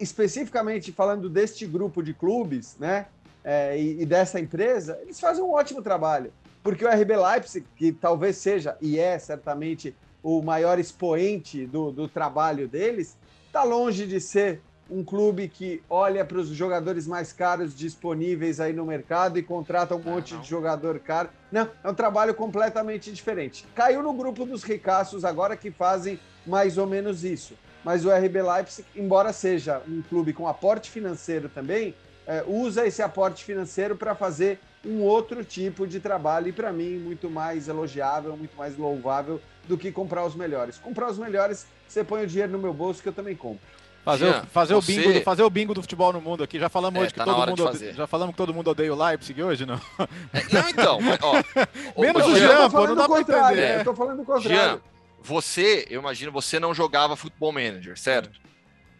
[0.00, 3.06] especificamente falando deste grupo de clubes, né,
[3.44, 7.92] é, e, e dessa empresa, eles fazem um ótimo trabalho, porque o RB Leipzig, que
[7.92, 13.16] talvez seja e é certamente o maior expoente do, do trabalho deles,
[13.52, 18.72] Está longe de ser um clube que olha para os jogadores mais caros disponíveis aí
[18.72, 21.28] no mercado e contrata um monte de jogador caro.
[21.52, 23.66] Não, é um trabalho completamente diferente.
[23.74, 27.52] Caiu no grupo dos ricaços agora que fazem mais ou menos isso.
[27.84, 31.94] Mas o RB Leipzig, embora seja um clube com aporte financeiro também,
[32.26, 36.96] é, usa esse aporte financeiro para fazer um outro tipo de trabalho e para mim
[36.96, 40.78] muito mais elogiável, muito mais louvável do que comprar os melhores.
[40.78, 43.60] Comprar os melhores, você põe o dinheiro no meu bolso que eu também compro.
[44.04, 44.92] Fazer, Jean, o, fazer, você...
[44.92, 46.58] o bingo, fazer o bingo do futebol no mundo aqui.
[46.58, 48.92] Já falamos é, hoje tá que todo mundo odeia, já falamos que todo mundo odeia
[48.92, 49.80] o Leipzig hoje, não?
[50.32, 53.60] É, não, então, ó, menos o Jean, pô, não dá pra entender.
[53.60, 53.80] É.
[53.80, 54.48] Eu tô falando do contrário.
[54.48, 54.80] Jean,
[55.22, 58.40] você, eu imagino, você não jogava futebol manager, certo?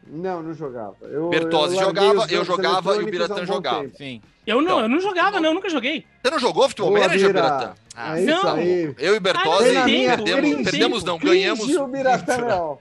[0.06, 0.96] Não, não jogava.
[1.02, 3.88] Eu, Bertozzi eu jogava, eu jogava e o Biratã jogava.
[3.96, 4.20] Sim.
[4.46, 6.04] Eu não, então, eu não jogava, não, eu nunca joguei.
[6.22, 7.74] Você não jogou futebol Boa, manager, Biratã?
[7.94, 8.54] Ah, é não.
[8.54, 8.94] Aí.
[8.98, 11.68] Eu e Bertozzi ah, perdemos, perdemos não, ganhamos.
[11.76, 12.78] O Biratã, não.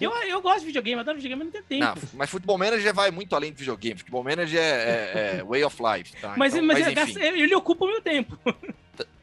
[0.00, 2.00] Eu, eu gosto de videogame, adoro videogame, mas não tem tempo.
[2.00, 3.98] Não, mas futebol manager vai muito além de videogame.
[3.98, 6.16] Futebol manager é, é, é way of life.
[6.20, 6.34] Tá?
[6.36, 8.38] Mas, então, mas, mas é, ele ocupa o meu tempo.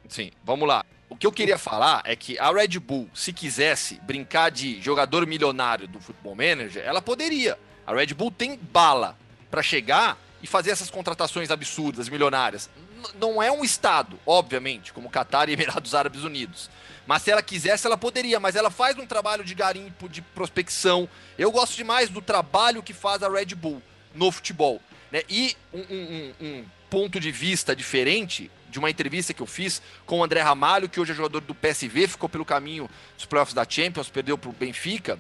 [0.07, 0.85] Sim, vamos lá.
[1.09, 5.25] O que eu queria falar é que a Red Bull, se quisesse brincar de jogador
[5.25, 7.57] milionário do futebol manager, ela poderia.
[7.87, 9.17] A Red Bull tem bala
[9.49, 12.69] para chegar e fazer essas contratações absurdas, milionárias.
[12.77, 16.69] N não é um Estado, obviamente, como Qatar e Emirados Árabes Unidos.
[17.05, 18.39] Mas se ela quisesse, ela poderia.
[18.39, 21.09] Mas ela faz um trabalho de garimpo, de prospecção.
[21.37, 23.81] Eu gosto demais do trabalho que faz a Red Bull
[24.13, 24.81] no futebol.
[25.11, 25.23] Né?
[25.27, 30.19] E um, um, um ponto de vista diferente de uma entrevista que eu fiz com
[30.19, 33.65] o André Ramalho, que hoje é jogador do PSV, ficou pelo caminho dos playoffs da
[33.67, 35.19] Champions, perdeu para o Benfica.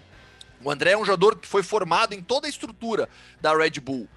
[0.63, 3.09] O André é um jogador que foi formado em toda a estrutura
[3.41, 4.07] da Red Bull.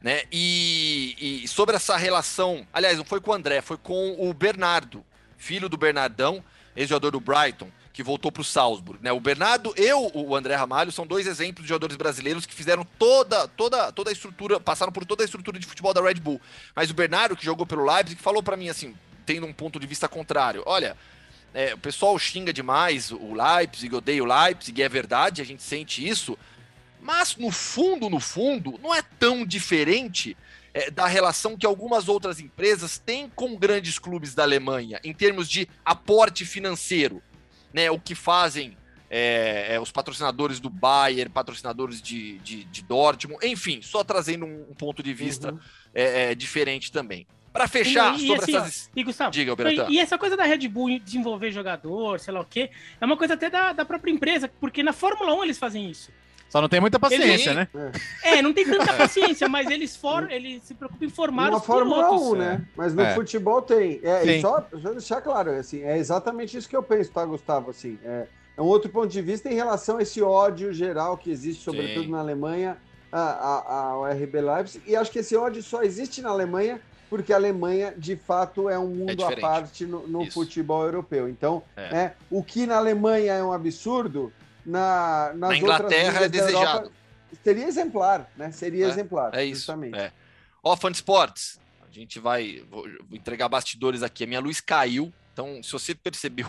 [0.00, 0.22] Né?
[0.30, 5.04] E, e sobre essa relação, aliás, não foi com o André, foi com o Bernardo,
[5.36, 6.42] filho do Bernardão,
[6.76, 9.02] ex-jogador do Brighton, que voltou para o Salzburg.
[9.02, 9.10] Né?
[9.10, 13.48] O Bernardo e o André Ramalho são dois exemplos de jogadores brasileiros que fizeram toda,
[13.48, 16.40] toda, toda a estrutura, passaram por toda a estrutura de futebol da Red Bull.
[16.76, 18.94] Mas o Bernardo, que jogou pelo Leipzig, falou para mim assim,
[19.26, 20.96] tendo um ponto de vista contrário: olha.
[21.54, 26.06] É, o pessoal xinga demais o Leipzig, odeia o Leipzig, é verdade, a gente sente
[26.06, 26.38] isso,
[27.00, 30.36] mas no fundo, no fundo, não é tão diferente
[30.74, 35.48] é, da relação que algumas outras empresas têm com grandes clubes da Alemanha, em termos
[35.48, 37.22] de aporte financeiro.
[37.70, 38.78] Né, o que fazem
[39.10, 44.66] é, é, os patrocinadores do Bayern, patrocinadores de, de, de Dortmund, enfim, só trazendo um,
[44.70, 45.58] um ponto de vista uhum.
[45.94, 47.26] É, é, diferente também.
[47.52, 48.90] Para fechar e, e sobre assim, essas.
[48.94, 49.54] E Gustavo, Diga,
[49.88, 53.16] e, e, essa coisa da Red Bull desenvolver jogador, sei lá o quê, é uma
[53.16, 56.12] coisa até da, da própria empresa, porque na Fórmula 1 eles fazem isso.
[56.48, 57.68] Só não tem muita paciência, né?
[58.24, 62.08] É, não tem tanta paciência, mas eles, for, eles se preocupam em formar Na Fórmula
[62.08, 62.28] pilotos.
[62.28, 62.66] 1, né?
[62.74, 63.14] Mas no é.
[63.14, 64.00] futebol tem.
[64.02, 67.70] É, e só, só deixar claro, assim, é exatamente isso que eu penso, tá, Gustavo?
[67.70, 71.30] Assim, é, é um outro ponto de vista em relação a esse ódio geral que
[71.30, 72.10] existe, sobretudo Sim.
[72.10, 72.78] na Alemanha,
[73.12, 74.82] ao RB Leipzig.
[74.86, 78.78] E acho que esse ódio só existe na Alemanha porque a Alemanha, de fato, é
[78.78, 81.28] um mundo é à parte no, no futebol europeu.
[81.28, 81.96] Então, é.
[81.96, 82.14] é.
[82.30, 84.32] o que na Alemanha é um absurdo,
[84.64, 86.78] na, nas na Inglaterra é desejado.
[86.78, 86.92] Europa,
[87.42, 88.50] seria exemplar, né?
[88.52, 89.34] Seria é, exemplar.
[89.34, 89.60] É isso.
[89.60, 89.98] Justamente.
[89.98, 90.12] É.
[90.62, 94.24] Ó, Fan Sports, a gente vai vou, vou, entregar bastidores aqui.
[94.24, 95.12] A minha luz caiu.
[95.32, 96.46] Então, se você percebeu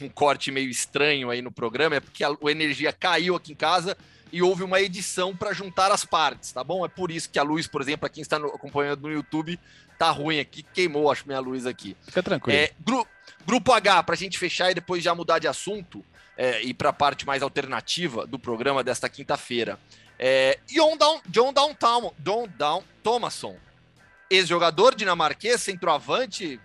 [0.00, 3.52] um, um corte meio estranho aí no programa, é porque a, a energia caiu aqui
[3.52, 3.96] em casa
[4.32, 6.84] e houve uma edição para juntar as partes, tá bom?
[6.84, 9.58] É por isso que a luz, por exemplo, aqui está no, acompanhando no YouTube,
[9.98, 11.96] tá ruim aqui, queimou, acho, minha luz aqui.
[12.04, 12.58] Fica tranquilo.
[12.58, 13.06] É, gru,
[13.46, 16.04] grupo H, para a gente fechar e depois já mudar de assunto
[16.36, 19.78] é, e para a parte mais alternativa do programa desta quinta-feira.
[20.18, 23.56] É, John, Down, John Downtown, John Down Thomason,
[24.30, 26.60] ex-jogador dinamarquês, centroavante.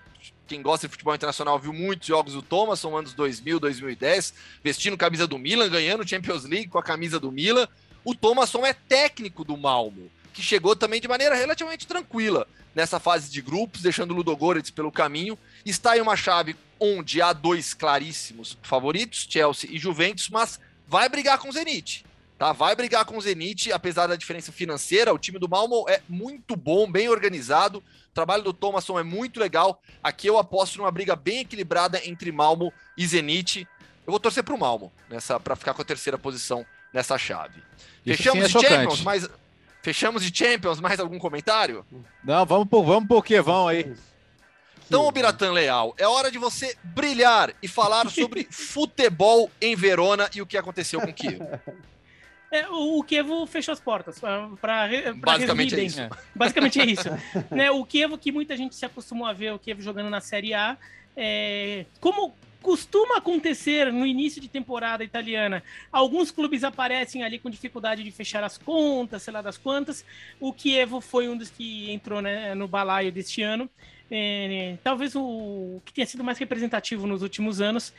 [0.48, 5.26] Quem gosta de futebol internacional viu muitos jogos do Thomason, anos 2000, 2010, vestindo camisa
[5.26, 7.68] do Milan, ganhando Champions League com a camisa do Milan.
[8.04, 13.30] O Thomason é técnico do Malmo, que chegou também de maneira relativamente tranquila nessa fase
[13.30, 15.38] de grupos, deixando o Ludogorets pelo caminho.
[15.66, 21.38] Está em uma chave onde há dois claríssimos favoritos, Chelsea e Juventus, mas vai brigar
[21.38, 22.04] com o Zenit.
[22.39, 22.52] Tá?
[22.52, 25.13] Vai brigar com o Zenit, apesar da diferença financeira.
[25.13, 27.78] O time do Malmo é muito bom, bem organizado.
[27.78, 29.80] O trabalho do Thomason é muito legal.
[30.02, 33.67] Aqui eu aposto numa briga bem equilibrada entre Malmo e Zenit.
[34.08, 37.62] Eu vou torcer para o Malmo nessa para ficar com a terceira posição nessa chave.
[38.04, 39.30] Isso Fechamos é de Champions, mas
[39.84, 40.80] fechamos de Champions.
[40.80, 41.86] Mais algum comentário?
[42.24, 43.94] Não, vamos por vamos por que vão aí.
[44.91, 50.41] Então, Biratan Leal, é hora de você brilhar e falar sobre futebol em Verona e
[50.41, 51.39] o que aconteceu com o Kiev.
[52.51, 56.01] É, o Kievo fechou as portas para Basicamente é isso.
[56.36, 57.10] Basicamente é isso.
[57.49, 60.54] né, o Kievo que muita gente se acostumou a ver o Kievo jogando na Série
[60.54, 60.77] A,
[61.15, 65.63] é, como costuma acontecer no início de temporada italiana.
[65.89, 70.04] Alguns clubes aparecem ali com dificuldade de fechar as contas, sei lá das quantas.
[70.38, 73.69] O Kievo foi um dos que entrou né, no balaio deste ano
[74.13, 77.93] é, talvez o que tenha sido mais representativo nos últimos anos.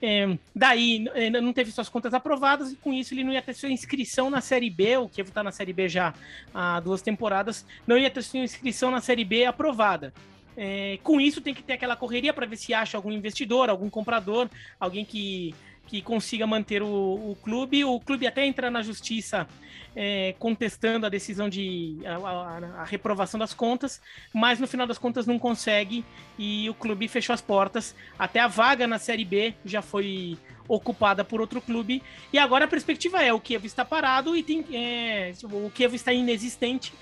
[0.00, 3.52] É, daí é, não teve suas contas aprovadas e com isso ele não ia ter
[3.52, 6.14] sua inscrição na Série B, o que está na Série B já
[6.54, 10.14] há duas temporadas, não ia ter sua inscrição na Série B aprovada.
[10.56, 13.90] É, com isso tem que ter aquela correria para ver se acha algum investidor, algum
[13.90, 14.48] comprador,
[14.80, 15.54] alguém que,
[15.88, 17.84] que consiga manter o, o clube.
[17.84, 19.48] O clube até entra na justiça
[19.96, 24.00] é, contestando a decisão de a, a, a, reprovação das contas,
[24.32, 26.04] mas no final das contas não consegue
[26.38, 27.96] e o clube fechou as portas.
[28.18, 30.36] Até a vaga na Série B já foi
[30.68, 34.62] ocupada por outro clube e agora a perspectiva é o Kiev está parado e tem
[34.70, 36.92] é, o Kiev está inexistente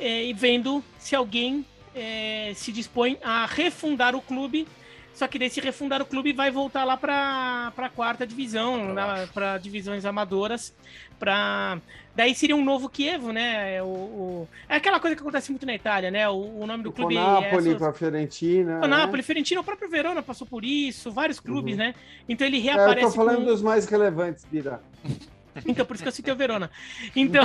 [0.00, 4.66] é, e vendo se alguém é, se dispõe a refundar o clube
[5.14, 8.94] só que desse refundar o clube vai voltar lá para a quarta divisão,
[9.32, 10.74] para divisões amadoras,
[11.18, 11.78] para
[12.14, 13.82] daí seria um novo Kievo, né?
[13.82, 16.28] O, o, é aquela coisa que acontece muito na Itália, né?
[16.28, 18.80] O, o nome do o clube Napoli é para Fiorentina.
[18.84, 19.22] O Napoli, né?
[19.22, 21.84] Fiorentina, o próprio Verona passou por isso, vários clubes, uhum.
[21.84, 21.94] né?
[22.28, 22.98] Então ele reaparece.
[22.98, 23.44] É, eu tô falando com...
[23.44, 24.80] dos mais relevantes, Bira.
[25.66, 26.70] Então, por isso que eu citei o Verona.
[27.14, 27.44] Então.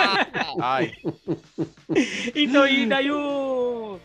[0.60, 0.94] Ai.
[2.34, 4.00] então, e daí o.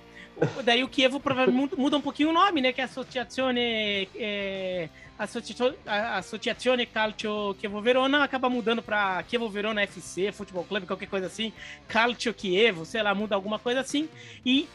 [0.64, 2.72] Daí o Kievo provavelmente muda um pouquinho o nome, né?
[2.72, 10.64] Que é Associazione, é, Associazione Calcio Chievo Verona acaba mudando para Chievo Verona FC, Futebol
[10.64, 11.52] Clube, qualquer coisa assim.
[11.88, 14.08] Calcio Chievo, sei lá, muda alguma coisa assim.
[14.46, 14.70] E,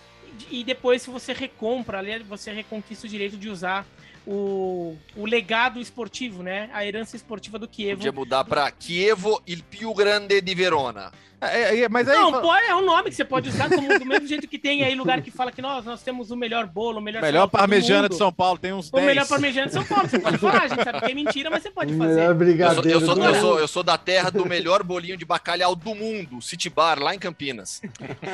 [0.51, 3.87] e depois, se você recompra, você reconquista o direito de usar
[4.27, 6.71] o, o legado esportivo, né?
[6.73, 7.99] A herança esportiva do Kievo.
[7.99, 11.13] Podia mudar para Chievo il più grande di Verona.
[11.43, 12.17] É, é, mas aí...
[12.17, 14.85] Não, pô, é um nome que você pode usar como, do mesmo jeito que tem
[14.85, 18.09] aí lugar que fala que nós, nós temos o melhor bolo, o melhor Melhor parmegiana
[18.09, 19.03] de São Paulo, tem uns o 10.
[19.03, 21.51] O melhor parmegiana de São Paulo, você pode falar, a gente sabe que é mentira,
[21.51, 22.15] mas você pode fazer.
[22.15, 25.17] Melhor brigadeiro eu, sou, eu, sou, eu, sou, eu sou da terra do melhor bolinho
[25.17, 27.83] de bacalhau do mundo, City Bar, lá em Campinas.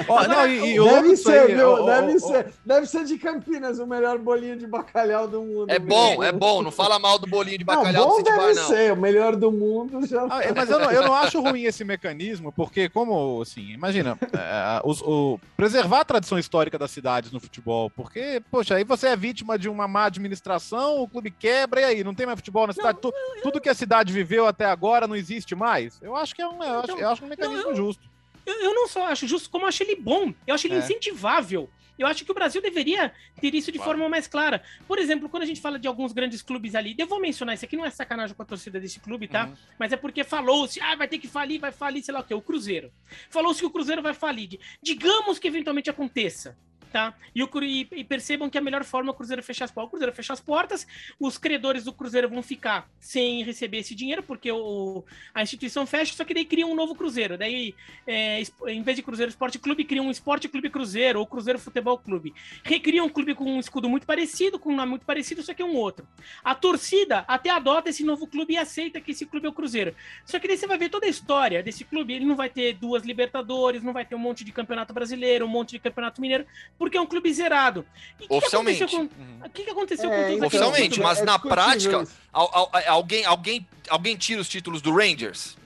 [0.06, 1.72] oh, não, e, e deve ser, aí, viu?
[1.72, 5.70] Oh, deve, oh, ser, deve ser de Campinas o melhor bolinho de bacalhau do mundo.
[5.70, 8.54] É bom, é bom, não fala mal do bolinho de bacalhau não, do City Bar,
[8.54, 8.68] não.
[8.68, 10.26] ser, o melhor do mundo já...
[10.28, 14.18] Ah, é, mas eu não, eu não acho ruim esse mecanismo, porque como, assim, imagina,
[14.34, 19.06] é, os, o, preservar a tradição histórica das cidades no futebol, porque, poxa, aí você
[19.06, 22.66] é vítima de uma má administração, o clube quebra, e aí, não tem mais futebol
[22.66, 22.98] na cidade?
[23.00, 26.02] Não, tu, eu, tudo que a cidade viveu até agora não existe mais?
[26.02, 28.02] Eu acho que é um, eu acho, eu acho um mecanismo não, justo.
[28.44, 30.78] Eu, eu, não só acho justo, como acho ele bom, eu acho ele é.
[30.78, 31.70] incentivável.
[31.98, 33.92] Eu acho que o Brasil deveria ter isso de claro.
[33.92, 34.62] forma mais clara.
[34.86, 37.64] Por exemplo, quando a gente fala de alguns grandes clubes ali, eu vou mencionar isso
[37.64, 39.46] aqui, não é sacanagem com a torcida desse clube, tá?
[39.46, 39.56] Uhum.
[39.78, 42.34] Mas é porque falou-se, ah, vai ter que falir, vai falir, sei lá o quê,
[42.34, 42.92] o Cruzeiro.
[43.30, 44.60] Falou-se que o Cruzeiro vai falir.
[44.82, 46.56] Digamos que eventualmente aconteça
[46.88, 47.14] tá?
[47.34, 49.88] E, o, e, e, percebam que a melhor forma é o Cruzeiro fechar as portas.
[49.88, 50.86] O Cruzeiro as portas,
[51.18, 56.14] os credores do Cruzeiro vão ficar sem receber esse dinheiro, porque o, a instituição fecha,
[56.14, 57.38] só que daí cria um novo Cruzeiro.
[57.38, 57.74] Daí,
[58.06, 61.98] é, em vez de Cruzeiro Esporte Clube, cria um Esporte Clube Cruzeiro ou Cruzeiro Futebol
[61.98, 62.34] Clube.
[62.62, 65.62] Recria um clube com um escudo muito parecido, com um nome muito parecido, só que
[65.62, 66.06] é um outro.
[66.42, 69.94] A torcida até adota esse novo clube e aceita que esse clube é o Cruzeiro.
[70.24, 72.74] Só que daí você vai ver toda a história desse clube, ele não vai ter
[72.74, 76.46] duas Libertadores, não vai ter um monte de campeonato brasileiro, um monte de campeonato mineiro,
[76.78, 77.84] porque é um clube zerado.
[78.20, 78.86] E oficialmente.
[78.86, 79.02] Que com...
[79.02, 79.40] uhum.
[79.44, 84.16] O que, que aconteceu é, com todos Oficialmente, mas é na prática, alguém, alguém, alguém
[84.16, 85.58] tira os títulos do Rangers?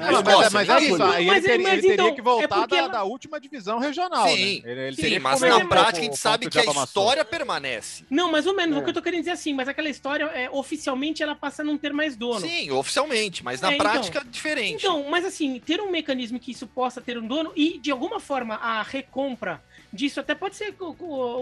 [0.00, 2.76] Ah, mas, mas, mas, é isso, aí ele, teria, ele teria que voltar é da,
[2.76, 2.88] ela...
[2.88, 4.28] da, última divisão regional.
[4.28, 4.70] Sim, né?
[4.70, 8.04] ele, ele sim mas na prática a gente sabe que a história permanece.
[8.08, 8.80] Não, mais ou menos, é.
[8.80, 11.64] o que eu tô querendo dizer assim, mas aquela história, é, oficialmente, ela passa a
[11.64, 12.40] não ter mais dono.
[12.40, 14.86] Sim, oficialmente, mas na é, então, prática então, diferente.
[14.86, 18.20] Então, mas assim, ter um mecanismo que isso possa ter um dono e, de alguma
[18.20, 19.60] forma, a recompra
[19.92, 20.74] disso até pode ser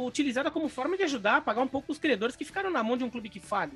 [0.05, 2.97] utilizada como forma de ajudar a pagar um pouco os credores que ficaram na mão
[2.97, 3.73] de um clube que fale.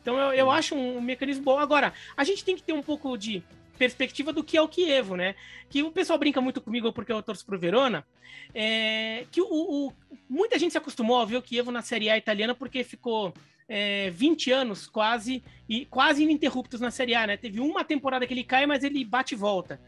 [0.00, 1.58] Então eu, eu acho um mecanismo bom.
[1.58, 3.42] Agora, a gente tem que ter um pouco de
[3.78, 5.34] perspectiva do que é o Kievo, né?
[5.68, 8.06] Que o pessoal brinca muito comigo porque eu torço pro Verona.
[8.54, 9.92] É, que o, o,
[10.28, 13.34] muita gente se acostumou a ver o Kievo na Série A italiana porque ficou
[13.68, 17.36] é, 20 anos quase e quase ininterruptos na Série A, né?
[17.36, 19.80] Teve uma temporada que ele cai, mas ele bate e volta.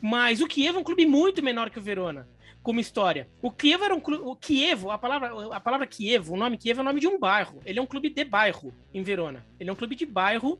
[0.00, 2.28] Mas o Kievo é um clube muito menor que o Verona
[2.64, 3.28] como história.
[3.42, 4.24] O Kiev era um clube.
[4.26, 7.18] O Kievo, a palavra, a palavra Kievo, o nome Kievo é o nome de um
[7.18, 7.60] bairro.
[7.64, 9.44] Ele é um clube de bairro em Verona.
[9.60, 10.58] Ele é um clube de bairro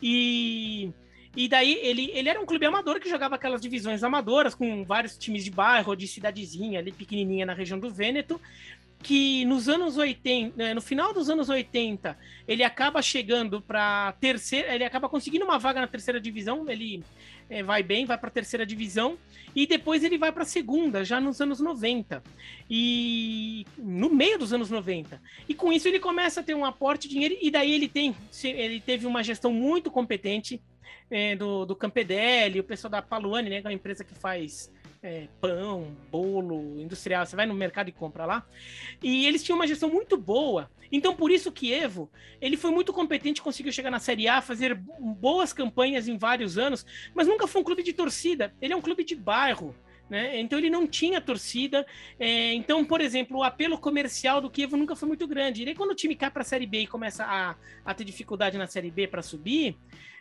[0.00, 0.92] e.
[1.36, 5.16] E daí ele, ele era um clube amador que jogava aquelas divisões amadoras com vários
[5.16, 8.40] times de bairro, de cidadezinha, ali pequenininha na região do Vêneto,
[9.02, 12.18] que nos anos 80, né, no final dos anos 80,
[12.48, 17.04] ele acaba chegando para terceira, ele acaba conseguindo uma vaga na terceira divisão, ele
[17.48, 19.18] é, vai bem, vai para a terceira divisão
[19.54, 22.22] e depois ele vai para a segunda, já nos anos 90.
[22.68, 25.20] E no meio dos anos 90.
[25.48, 28.14] E com isso ele começa a ter um aporte de dinheiro e daí ele tem
[28.44, 30.60] ele teve uma gestão muito competente
[31.10, 34.70] é, do, do Campedelli, o pessoal da Paluani, né, que é uma empresa que faz
[35.02, 38.46] é, pão, bolo, industrial, você vai no mercado e compra lá.
[39.02, 40.70] E eles tinham uma gestão muito boa.
[40.90, 44.74] Então, por isso que Evo, ele foi muito competente, conseguiu chegar na Série A, fazer
[44.74, 46.84] boas campanhas em vários anos,
[47.14, 48.54] mas nunca foi um clube de torcida.
[48.60, 49.74] Ele é um clube de bairro.
[50.08, 50.40] Né?
[50.40, 51.86] Então ele não tinha torcida.
[52.18, 55.62] É, então, por exemplo, o apelo comercial do Kiev nunca foi muito grande.
[55.62, 58.04] E aí, quando o time cai para a Série B e começa a, a ter
[58.04, 59.76] dificuldade na Série B para subir,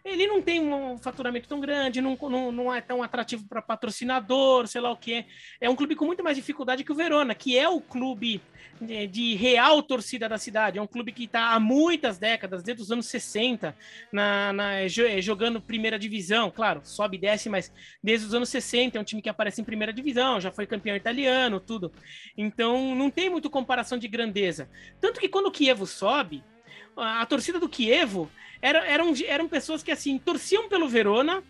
[0.08, 4.68] ele não tem um faturamento tão grande, não, não, não é tão atrativo para patrocinador,
[4.68, 5.26] sei lá o que.
[5.60, 8.42] É um clube com muito mais dificuldade que o Verona, que é o clube
[8.80, 10.78] de, de real torcida da cidade.
[10.78, 13.76] É um clube que está há muitas décadas, desde os anos 60,
[14.12, 14.88] na, na,
[15.20, 16.50] jogando primeira divisão.
[16.50, 19.66] Claro, sobe e desce, mas desde os anos 60 é um time que aparece em
[19.66, 21.92] primeira divisão, já foi campeão italiano, tudo.
[22.38, 24.70] Então não tem muito comparação de grandeza.
[25.02, 26.44] Tanto que quando o Kievo sobe,
[26.98, 28.30] a, torcida do Kievo
[28.62, 31.44] era, eram, eram pessoas que assim torciam pelo Verona,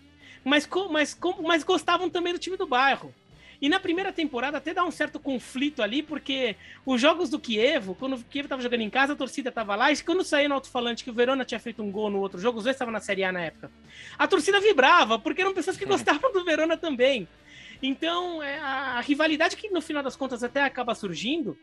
[0.43, 3.13] mas, mas, mas gostavam também do time do bairro.
[3.59, 7.95] E na primeira temporada até dá um certo conflito ali, porque os jogos do Kievo,
[7.95, 10.55] quando o Kievo tava jogando em casa, a torcida tava lá, e quando saiu no
[10.55, 12.99] alto-falante que o Verona tinha feito um gol no outro jogo, os dois estavam na
[12.99, 13.71] Série A na época,
[14.17, 17.27] a torcida vibrava, porque eram pessoas que gostavam do Verona também.
[17.81, 21.57] Então, é, a rivalidade que no final das contas até acaba surgindo,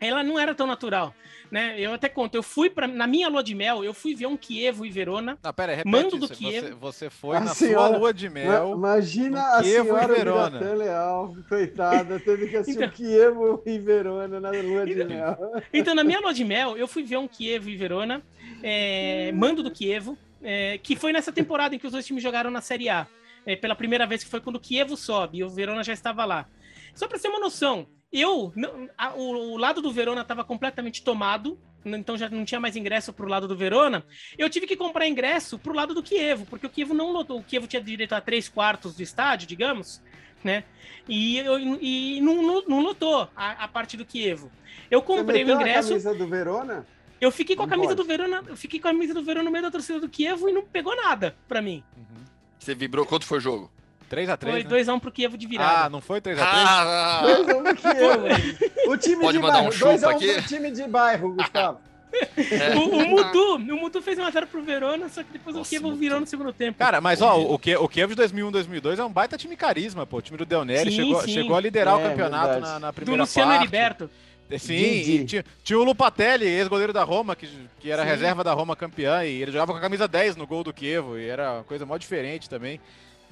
[0.00, 1.14] ela não era tão natural,
[1.50, 1.78] né?
[1.78, 4.36] Eu até conto, eu fui para na minha lua de mel, eu fui ver um
[4.36, 5.38] Kievo e Verona.
[5.42, 6.68] Não, pera, repete mando do Kievo.
[6.78, 8.72] Você, você foi a na senhora, sua lua de mel.
[8.72, 10.74] Imagina a Kievo senhora e Verona.
[10.74, 15.62] Leal, coitada, teve que assistir então, Kievo e Verona na lua de então, mel.
[15.72, 18.22] Então, na minha lua de mel, eu fui ver um Kievo e Verona,
[18.62, 22.50] é, mando do Kievo, é, que foi nessa temporada em que os dois times jogaram
[22.50, 23.06] na Série A.
[23.46, 26.26] É, pela primeira vez que foi quando o Kievo sobe e o Verona já estava
[26.26, 26.46] lá.
[26.94, 28.52] Só para ter uma noção, eu,
[28.98, 33.12] a, o, o, lado do Verona estava completamente tomado, então já não tinha mais ingresso
[33.12, 34.04] para o lado do Verona.
[34.36, 37.38] Eu tive que comprar ingresso para o lado do Kievo, porque o Kievo não lotou.
[37.38, 40.02] O Kievo tinha direito a três quartos do estádio, digamos,
[40.42, 40.64] né?
[41.08, 44.50] E, eu, e não, não, não lotou a, a, parte do Kievo.
[44.90, 45.88] Eu comprei o ingresso.
[45.88, 46.86] A camisa do Verona?
[47.20, 48.02] Eu fiquei com a camisa pode.
[48.02, 50.48] do Verona, eu fiquei com a camisa do Verona no meio da torcida do Kievo
[50.48, 51.84] e não pegou nada para mim.
[51.96, 52.24] Uhum.
[52.58, 53.70] Você vibrou quanto foi o jogo?
[54.10, 54.50] 3x3.
[54.50, 55.00] Foi 2x1 né?
[55.00, 55.86] pro Kievo de virada.
[55.86, 56.40] Ah, não foi 3x3?
[56.42, 58.90] Ah, 2x1 pro Kievo.
[58.90, 59.66] o time Pode de bairro.
[59.66, 61.78] Um 2x1 um pro time de bairro, Gustavo.
[62.12, 62.76] É.
[62.76, 65.94] O, o, Mutu, o Mutu fez 1x0 pro Verona, só que depois Nossa, o Kievo
[65.94, 66.78] virou no segundo tempo.
[66.78, 70.16] Cara, mas ó, o, o Kievo de 2001-2002 é um baita time carisma, pô.
[70.16, 73.16] O time do Del Neri chegou, chegou a liderar é, o campeonato na, na, primeira
[73.16, 73.62] Do Luciano parte.
[73.62, 74.10] Heriberto.
[74.58, 77.48] Sim, tinha, tinha, o Lupatelli, ex-goleiro da Roma, que,
[77.78, 78.08] que era Sim.
[78.08, 81.16] reserva da Roma campeã, e ele jogava com a camisa 10 no gol do Kievo,
[81.16, 82.80] e era uma coisa mó diferente também.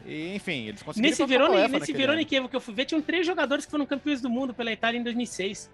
[0.06, 1.10] E, enfim, eles conseguiram.
[1.10, 3.86] Nesse Verona, nesse Verona e Kievo que eu fui ver, tinham três jogadores que foram
[3.86, 5.70] campeões do mundo pela Itália em 2006.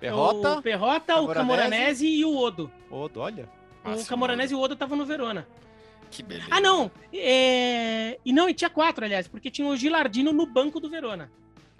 [0.00, 2.70] Perrota, o Perrota, o Camoranese e o Odo.
[2.90, 3.48] Odo, olha.
[3.84, 5.46] O Camoranese e o Odo estavam no Verona.
[6.10, 6.48] Que beleza.
[6.50, 6.90] Ah, não.
[7.12, 8.18] É...
[8.24, 11.30] E não, e tinha quatro, aliás, porque tinha o Gilardino no banco do Verona.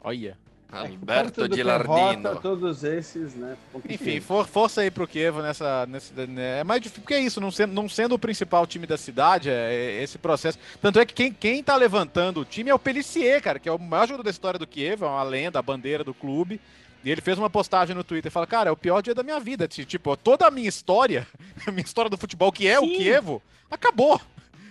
[0.01, 0.36] Olha.
[0.70, 2.36] Alberto é, Gilardino.
[2.36, 3.56] todos esses, né?
[3.88, 5.86] Enfim, for, força aí pro Kievo nessa.
[5.86, 8.86] nessa né, é mais difícil, porque é isso, não sendo, não sendo o principal time
[8.86, 10.58] da cidade, é, é, esse processo.
[10.80, 13.72] Tanto é que quem, quem tá levantando o time é o Pelicier, cara, que é
[13.72, 16.60] o maior jogador da história do Kievo, é uma lenda, a bandeira do clube.
[17.02, 19.22] E ele fez uma postagem no Twitter e fala: Cara, é o pior dia da
[19.22, 19.66] minha vida.
[19.66, 21.26] Tipo, toda a minha história,
[21.66, 22.84] a minha história do futebol, que é Sim.
[22.84, 24.20] o Kievo, acabou.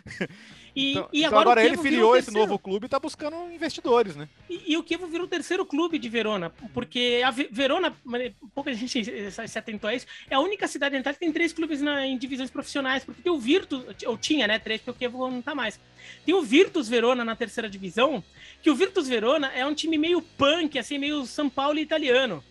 [0.78, 4.15] E, então, e então agora, agora ele filiou esse novo clube e está buscando investidores,
[4.15, 4.30] né?
[4.47, 7.95] E, e o Kievo virou o terceiro clube de Verona, porque a Verona,
[8.53, 11.51] pouca gente se atentou a isso, é a única cidade da Itália que tem três
[11.51, 14.93] clubes na, em divisões profissionais, porque tem o Virtus, ou tinha, né, três, porque o
[14.93, 15.80] Kievo não está mais.
[16.23, 18.23] Tem o Virtus Verona na terceira divisão,
[18.61, 22.43] que o Virtus Verona é um time meio punk, assim, meio São Paulo italiano.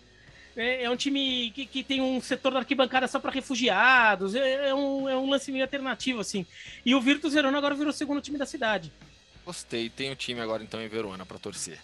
[0.57, 4.33] É, é um time que, que tem um setor da arquibancada só para refugiados.
[4.33, 6.45] É, é, um, é um lance meio alternativo, assim.
[6.83, 8.91] E o Virtus Verona agora virou o segundo time da cidade.
[9.45, 11.79] Gostei, tem o time agora então em Verona para torcer.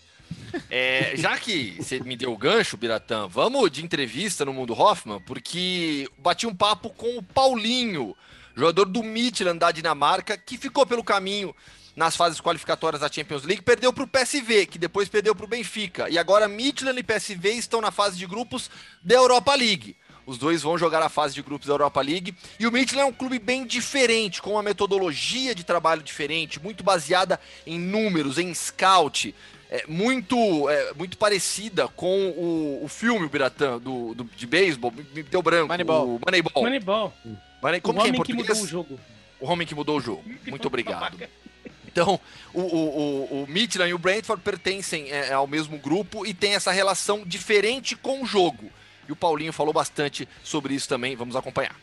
[0.70, 5.22] É, já que você me deu o gancho, Biratã, vamos de entrevista no Mundo Hoffman,
[5.22, 8.16] porque bati um papo com o Paulinho,
[8.56, 11.56] jogador do Midland da Dinamarca, que ficou pelo caminho
[11.96, 15.48] nas fases qualificatórias da Champions League, perdeu para o PSV, que depois perdeu para o
[15.48, 16.10] Benfica.
[16.10, 18.70] E agora Midland e PSV estão na fase de grupos
[19.04, 19.96] da Europa League.
[20.26, 22.34] Os dois vão jogar a fase de grupos da Europa League.
[22.60, 26.84] E o Midland é um clube bem diferente, com uma metodologia de trabalho diferente, muito
[26.84, 29.36] baseada em números, em scout.
[29.70, 34.92] É, muito, é, muito parecida com o, o filme, o Biratã, do, do, de beisebol,
[34.92, 35.68] me deu branco.
[35.68, 36.16] Moneyball.
[36.16, 36.64] O Moneyball.
[36.64, 37.14] Moneyball.
[37.62, 38.46] Money, como o que é em português?
[38.46, 39.00] que mudou o jogo.
[39.40, 40.24] O homem que mudou o jogo.
[40.46, 41.18] Muito obrigado.
[41.94, 42.20] Então,
[42.52, 46.72] o, o, o, Midland e o Brentford pertencem é, ao mesmo grupo e tem essa
[46.72, 48.72] relação diferente com o jogo.
[49.08, 51.16] E o Paulinho falou bastante sobre isso também.
[51.16, 51.76] Vamos acompanhar.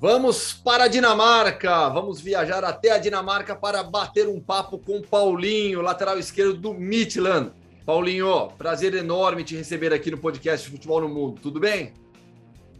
[0.00, 1.88] Vamos para a Dinamarca.
[1.88, 6.72] Vamos viajar até a Dinamarca para bater um papo com o Paulinho, lateral esquerdo do
[6.72, 7.50] Midland.
[7.84, 11.40] Paulinho, prazer enorme te receber aqui no podcast Futebol no Mundo.
[11.42, 11.92] Tudo bem?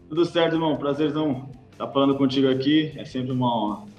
[0.07, 0.77] Tudo certo, irmão.
[0.77, 2.93] Prazerzão estar falando contigo aqui.
[2.95, 3.96] É sempre uma honra.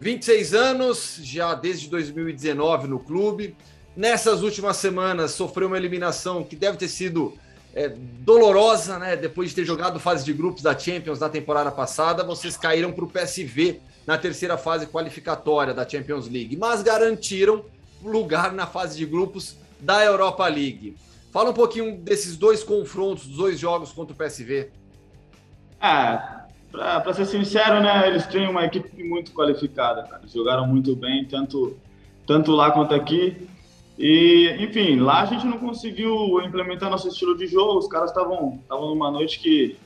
[0.00, 3.56] 26 anos, já desde 2019 no clube.
[3.96, 7.32] Nessas últimas semanas sofreu uma eliminação que deve ter sido
[7.74, 9.16] é, dolorosa, né?
[9.16, 13.04] Depois de ter jogado fase de grupos da Champions na temporada passada, vocês caíram para
[13.04, 17.64] o PSV na terceira fase qualificatória da Champions League, mas garantiram
[18.02, 20.96] lugar na fase de grupos da Europa League.
[21.32, 24.70] Fala um pouquinho desses dois confrontos, dos dois jogos contra o PSV.
[25.80, 26.35] Ah,
[26.76, 30.22] para ser sincero, né, eles têm uma equipe muito qualificada, cara.
[30.26, 31.76] Jogaram muito bem, tanto,
[32.26, 33.48] tanto lá quanto aqui.
[33.98, 37.78] E, enfim, lá a gente não conseguiu implementar nosso estilo de jogo.
[37.78, 39.76] Os caras estavam numa noite que,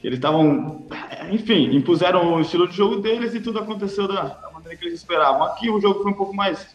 [0.00, 0.84] que eles estavam,
[1.30, 4.98] enfim, impuseram o estilo de jogo deles e tudo aconteceu da, da, maneira que eles
[4.98, 5.44] esperavam.
[5.44, 6.74] Aqui o jogo foi um pouco mais,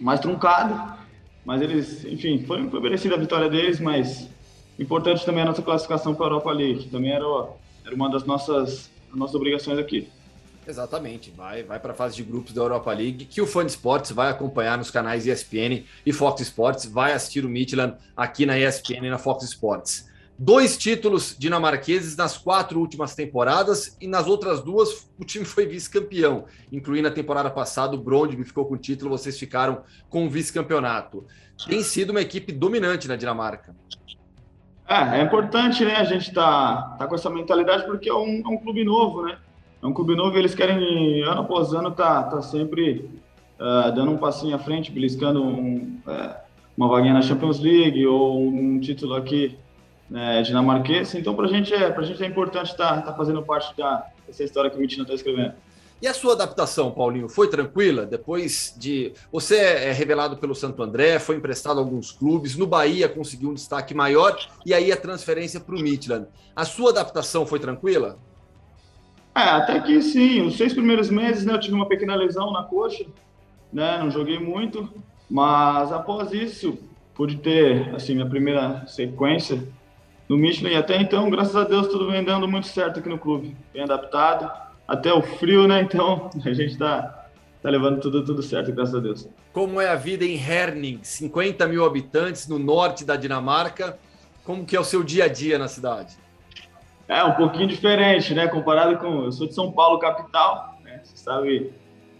[0.00, 0.96] mais truncado,
[1.44, 4.28] mas eles, enfim, foi, foi merecida a vitória deles, mas
[4.78, 7.26] importante também a nossa classificação para a Europa League, que também era
[7.84, 10.08] era uma das nossas, nossas obrigações aqui.
[10.66, 13.72] Exatamente, vai, vai para a fase de grupos da Europa League, que o Fã de
[13.72, 18.56] Esportes vai acompanhar nos canais ESPN e Fox Sports, vai assistir o Midland aqui na
[18.56, 20.08] ESPN e na Fox Sports.
[20.38, 26.46] Dois títulos dinamarqueses nas quatro últimas temporadas e nas outras duas o time foi vice-campeão,
[26.70, 31.26] incluindo a temporada passada, o Brondby ficou com o título, vocês ficaram com o vice-campeonato.
[31.66, 33.74] Tem sido uma equipe dominante na Dinamarca.
[34.92, 35.96] É, é importante, né?
[35.96, 39.38] A gente tá, tá com essa mentalidade porque é um, é um clube novo, né?
[39.82, 43.08] É um clube novo e eles querem, ano após ano, tá, tá sempre
[43.58, 46.34] uh, dando um passinho à frente, beliscando um, uh,
[46.76, 49.56] uma vaguinha na Champions League ou um título aqui
[50.10, 51.14] né, dinamarquês.
[51.14, 54.44] Então, pra gente é, pra gente é importante estar tá, tá fazendo parte da, dessa
[54.44, 55.54] história que o Mitina tá escrevendo.
[56.02, 58.04] E a sua adaptação, Paulinho, foi tranquila?
[58.04, 59.12] Depois de.
[59.30, 63.54] Você é revelado pelo Santo André, foi emprestado a alguns clubes, no Bahia conseguiu um
[63.54, 64.36] destaque maior
[64.66, 66.26] e aí a transferência para o Midland.
[66.56, 68.18] A sua adaptação foi tranquila?
[69.32, 70.44] É, até que sim.
[70.44, 73.06] Os seis primeiros meses né, eu tive uma pequena lesão na coxa,
[73.72, 74.92] né, não joguei muito,
[75.30, 76.80] mas após isso
[77.14, 79.62] pude ter assim minha primeira sequência
[80.28, 83.18] no Michelin e até então, graças a Deus, tudo vem dando muito certo aqui no
[83.18, 83.56] clube.
[83.72, 85.80] Bem adaptado até o frio, né?
[85.80, 87.26] Então a gente tá,
[87.62, 89.26] tá levando tudo, tudo certo, graças a Deus.
[89.50, 93.98] Como é a vida em Herning, 50 mil habitantes no norte da Dinamarca.
[94.44, 96.14] como que é o seu dia a dia na cidade?
[97.08, 98.46] É um pouquinho diferente, né?
[98.48, 99.24] Comparado com.
[99.24, 101.00] Eu sou de São Paulo, capital, né?
[101.02, 101.72] Você sabe,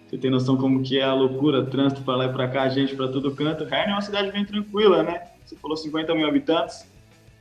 [0.09, 2.97] você tem noção como que é a loucura, trânsito para lá e para cá, gente
[2.97, 3.65] para todo canto.
[3.65, 5.29] Herne é uma cidade bem tranquila, né?
[5.45, 6.91] Você falou 50 mil habitantes,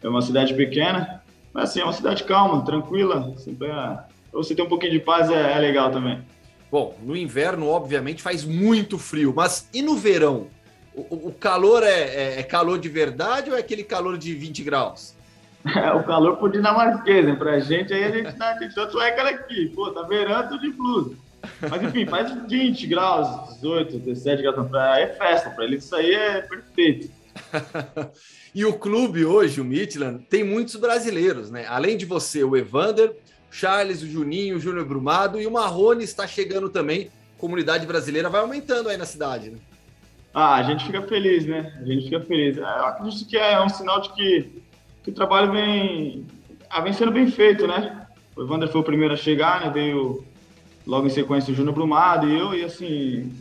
[0.04, 1.24] é uma cidade pequena,
[1.54, 3.34] mas assim, é uma cidade calma, tranquila.
[3.38, 4.11] Sempre é...
[4.32, 6.20] Você ter um pouquinho de paz é, é legal também.
[6.72, 10.48] Bom, no inverno, obviamente, faz muito frio, mas e no verão?
[10.94, 14.64] O, o calor é, é, é, calor de verdade ou é aquele calor de 20
[14.64, 15.14] graus?
[15.76, 17.36] É, o calor pro dinamarquês, né?
[17.36, 19.72] Pra gente aí a gente tá de é cara aqui.
[19.76, 21.16] Pô, tá verando de blusa.
[21.70, 24.68] Mas enfim, faz 20 graus, 18, 17 graus.
[24.68, 27.12] Pra, é festa, pra ele isso aí é perfeito.
[28.56, 31.66] e o clube hoje, o Midland, tem muitos brasileiros, né?
[31.68, 33.16] Além de você, o Evander,
[33.52, 37.12] Charles, o Juninho, o Júnior Brumado e o Marrone está chegando também.
[37.38, 39.58] A comunidade brasileira vai aumentando aí na cidade, né?
[40.34, 41.78] Ah, a gente fica feliz, né?
[41.80, 42.58] A gente fica feliz.
[42.58, 44.62] Eu acredito que é um sinal de que
[45.04, 46.26] que o trabalho vem,
[46.70, 48.08] ah, vem sendo bem feito, né?
[48.36, 49.70] O Evander foi o primeiro a chegar, né?
[49.70, 50.24] Veio
[50.86, 53.32] logo em sequência o Júnior Brumado e eu, e assim,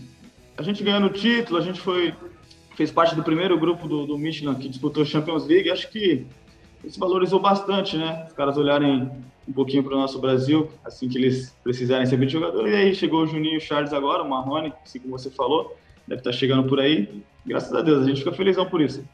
[0.57, 2.15] a gente ganhando o título, a gente foi,
[2.77, 6.27] fez parte do primeiro grupo do, do Michelin que disputou Champions League, acho que
[6.85, 8.25] isso valorizou bastante, né?
[8.27, 9.11] Os caras olharem
[9.47, 12.69] um pouquinho para o nosso Brasil, assim que eles precisarem ser de jogador.
[12.69, 15.77] E aí chegou o Juninho o Charles agora, o Marrone, assim como você falou,
[16.07, 17.23] deve estar tá chegando por aí.
[17.45, 19.05] Graças a Deus, a gente fica felizão por isso.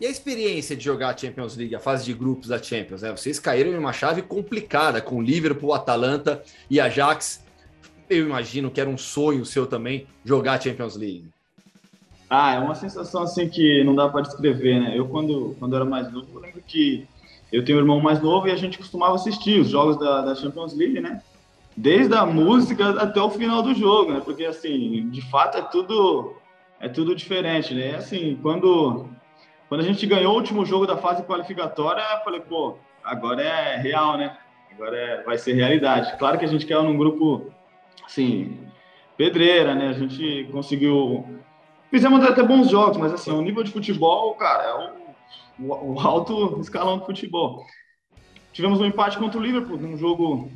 [0.00, 3.10] E a experiência de jogar a Champions League, a fase de grupos da Champions, né?
[3.12, 7.44] Vocês caíram em uma chave complicada com Liverpool, Atalanta e Ajax.
[8.10, 11.33] Eu imagino que era um sonho seu também jogar a Champions League.
[12.28, 14.92] Ah, é uma sensação assim que não dá para descrever, né?
[14.96, 17.06] Eu quando quando era mais novo, eu lembro que
[17.52, 20.34] eu tenho um irmão mais novo e a gente costumava assistir os jogos da, da
[20.34, 21.22] Champions League, né?
[21.76, 24.22] Desde a música até o final do jogo, né?
[24.24, 26.34] Porque assim, de fato é tudo
[26.80, 27.96] é tudo diferente, né?
[27.96, 29.06] Assim, quando
[29.68, 33.76] quando a gente ganhou o último jogo da fase qualificatória, eu falei, pô, agora é
[33.76, 34.36] real, né?
[34.72, 36.16] Agora é, vai ser realidade.
[36.18, 37.50] Claro que a gente caiu num grupo,
[38.04, 38.58] assim,
[39.16, 39.88] pedreira, né?
[39.88, 41.24] A gente conseguiu.
[41.94, 46.00] Fizemos até bons jogos, mas assim, o nível de futebol, cara, é o, o, o
[46.00, 47.64] alto escalão do futebol.
[48.52, 50.50] Tivemos um empate contra o Liverpool, num jogo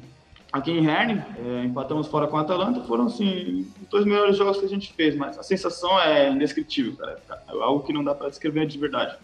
[0.50, 4.58] aqui em Herne, é, empatamos fora com a Atalanta, foram assim os dois melhores jogos
[4.58, 7.22] que a gente fez, mas a sensação é indescritível, cara.
[7.30, 9.16] É algo que não dá para descrever de verdade.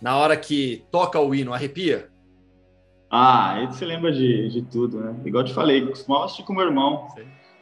[0.00, 2.08] Na hora que toca o hino, arrepia?
[3.10, 5.14] Ah, aí você lembra de, de tudo, né?
[5.26, 7.06] Igual eu te falei, costumava assistir com meu irmão.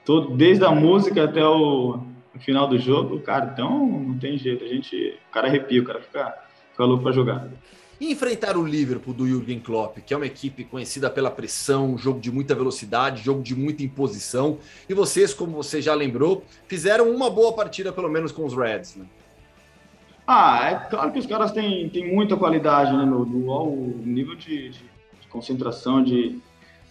[0.04, 4.64] Todo, desde a música até o, o, final do jogo, cara, então não tem jeito.
[4.64, 6.38] A gente, o cara arrepia, o cara fica,
[6.70, 7.48] fica louco para jogar.
[8.00, 12.18] E enfrentar o Liverpool do Jürgen Klopp, que é uma equipe conhecida pela pressão, jogo
[12.18, 14.58] de muita velocidade, jogo de muita imposição.
[14.88, 18.96] E vocês, como você já lembrou, fizeram uma boa partida, pelo menos com os Reds,
[18.96, 19.06] né?
[20.26, 23.04] Ah, é claro que os caras têm, têm muita qualidade, né?
[23.04, 24.78] No, no, no nível de, de,
[25.20, 26.38] de, concentração, de,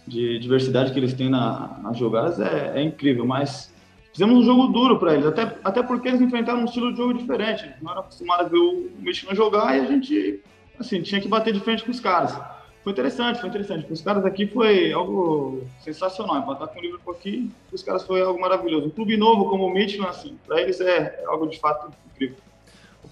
[0.06, 3.71] de diversidade que eles têm na, nas jogadas é, é incrível, mas
[4.12, 7.14] fizemos um jogo duro para eles, até, até porque eles enfrentaram um estilo de jogo
[7.14, 7.70] diferente.
[7.80, 10.40] Não eram acostumados a ver o Mexicano jogar e a gente
[10.78, 12.38] assim, tinha que bater de frente com os caras.
[12.82, 13.84] Foi interessante, foi interessante.
[13.84, 16.38] Para os caras aqui foi algo sensacional.
[16.38, 18.86] Empatar com o Liverpool aqui, para os caras foi algo maravilhoso.
[18.86, 22.36] Um clube novo como o Midland, assim, para eles é algo de fato incrível.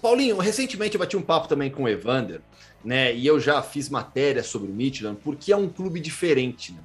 [0.01, 2.41] Paulinho, recentemente eu bati um papo também com o Evander,
[2.83, 3.13] né?
[3.13, 6.73] E eu já fiz matéria sobre o Midland, porque é um clube diferente.
[6.73, 6.79] Né?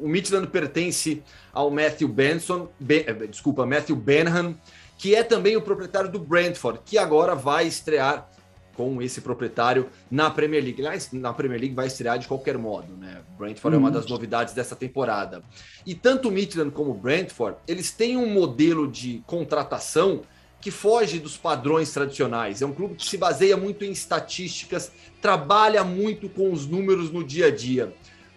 [0.00, 4.56] O, Midland pertence ao Matthew Benson, ben, eh, desculpa, Matthew Benham,
[4.98, 8.30] que é também o proprietário do Brentford, que agora vai estrear
[8.74, 10.80] com esse proprietário na Premier League.
[10.84, 13.22] Aliás, na Premier League vai estrear de qualquer modo, né?
[13.38, 15.42] Brentford é uma das novidades dessa temporada.
[15.86, 20.22] E tanto o Midland como o Brentford, eles têm um modelo de contratação
[20.60, 22.62] que foge dos padrões tradicionais.
[22.62, 24.90] É um clube que se baseia muito em estatísticas,
[25.20, 27.94] trabalha muito com os números no dia a dia.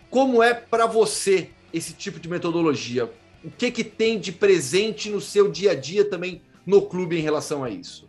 [0.10, 3.10] Como é para você esse tipo de metodologia?
[3.43, 7.22] O que que tem de presente no seu dia a dia também no clube em
[7.22, 8.08] relação a isso?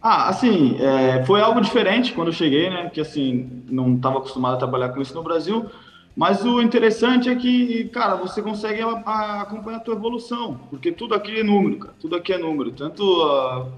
[0.00, 2.90] Ah, assim, é, foi algo diferente quando eu cheguei, né?
[2.92, 5.70] Que assim, não estava acostumado a trabalhar com isso no Brasil.
[6.14, 11.40] Mas o interessante é que, cara, você consegue acompanhar a tua evolução, porque tudo aqui
[11.40, 11.94] é número, cara.
[12.00, 12.72] Tudo aqui é número.
[12.72, 13.68] Tanto a,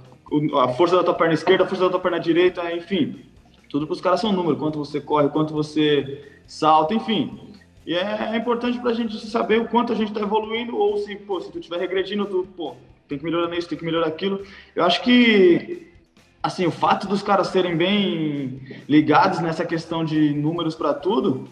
[0.64, 3.20] a força da tua perna esquerda, a força da tua perna direita, enfim.
[3.68, 4.56] Tudo para os caras são número.
[4.56, 7.38] Quanto você corre, quanto você salta, enfim.
[7.86, 10.96] E é, é importante para a gente saber o quanto a gente está evoluindo, ou
[10.98, 12.74] se, pô, se tu estiver regredindo, tu, pô,
[13.08, 14.44] tem que melhorar nisso, tem que melhorar aquilo.
[14.74, 15.92] Eu acho que
[16.44, 21.48] assim, o fato dos caras serem bem ligados nessa questão de números para tudo,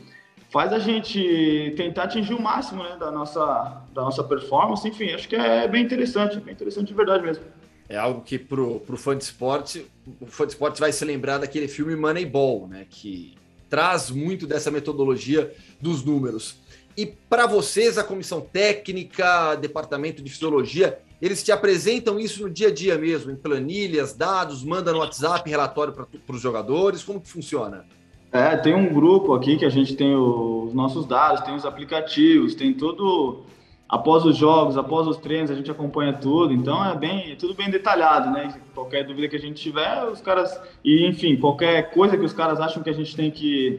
[0.51, 4.87] faz a gente tentar atingir o máximo né, da, nossa, da nossa performance.
[4.87, 7.43] Enfim, acho que é bem interessante, bem interessante de verdade mesmo.
[7.89, 9.87] É algo que pro, pro fã de esporte,
[10.21, 12.87] o fã de esporte vai se lembrar daquele filme Moneyball, né?
[12.89, 13.35] Que
[13.73, 15.51] traz muito dessa metodologia
[15.81, 16.59] dos números.
[16.95, 22.69] E para vocês, a comissão técnica, departamento de fisiologia, eles te apresentam isso no dia
[22.69, 27.31] a dia mesmo, em planilhas, dados, manda no WhatsApp relatório para os jogadores, como que
[27.31, 27.87] funciona?
[28.31, 32.55] É, tem um grupo aqui que a gente tem os nossos dados, tem os aplicativos,
[32.55, 33.47] tem tudo
[33.93, 37.53] após os jogos, após os treinos, a gente acompanha tudo, então é bem, é tudo
[37.53, 38.55] bem detalhado, né?
[38.75, 42.59] Qualquer dúvida que a gente tiver, os caras, e enfim, qualquer coisa que os caras
[42.59, 43.79] acham que a gente tem que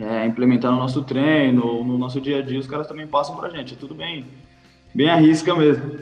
[0.00, 3.48] é, implementar no nosso treino, no nosso dia a dia, os caras também passam pra
[3.48, 4.26] gente, é tudo bem,
[4.92, 5.96] bem à risca mesmo.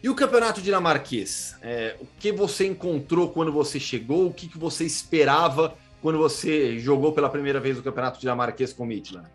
[0.00, 1.56] E o campeonato dinamarquês?
[1.60, 4.28] É, o que você encontrou quando você chegou?
[4.28, 8.84] O que, que você esperava quando você jogou pela primeira vez o campeonato dinamarquês com
[8.84, 9.26] o Midland?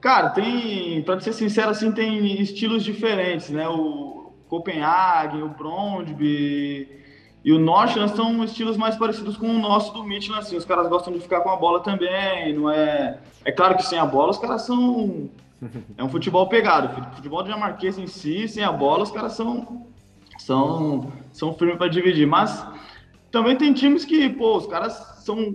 [0.00, 3.68] Cara, tem, para ser sincero, assim, tem estilos diferentes, né?
[3.68, 6.88] O Copenhague, o Brondby
[7.44, 10.56] e o Northland são estilos mais parecidos com o nosso do Midland, assim.
[10.56, 13.18] Os caras gostam de ficar com a bola também, não é...
[13.44, 15.28] É claro que sem a bola os caras são...
[15.98, 17.14] É um futebol pegado.
[17.16, 19.86] Futebol dinamarquês em si, sem a bola, os caras são...
[20.38, 22.26] São, são firmes para dividir.
[22.26, 22.66] Mas
[23.30, 24.94] também tem times que, pô, os caras
[25.24, 25.54] são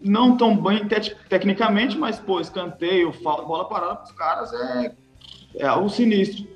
[0.00, 4.94] não tão bem te tecnicamente, mas, pô, escanteio, falta, bola parada para os caras é,
[5.56, 6.46] é algo sinistro.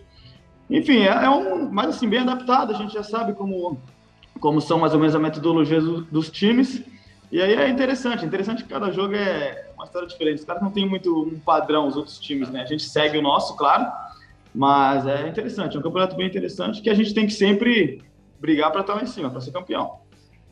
[0.70, 3.78] Enfim, é, é, um, mas assim, bem adaptado, a gente já sabe como,
[4.40, 6.82] como são mais ou menos a metodologia do, dos times,
[7.30, 10.70] e aí é interessante, interessante que cada jogo é uma história diferente, os caras não
[10.70, 13.90] têm muito um padrão, os outros times, né, a gente segue o nosso, claro,
[14.54, 18.02] mas é interessante, é um campeonato bem interessante que a gente tem que sempre
[18.40, 20.01] brigar para estar lá em cima, para ser campeão.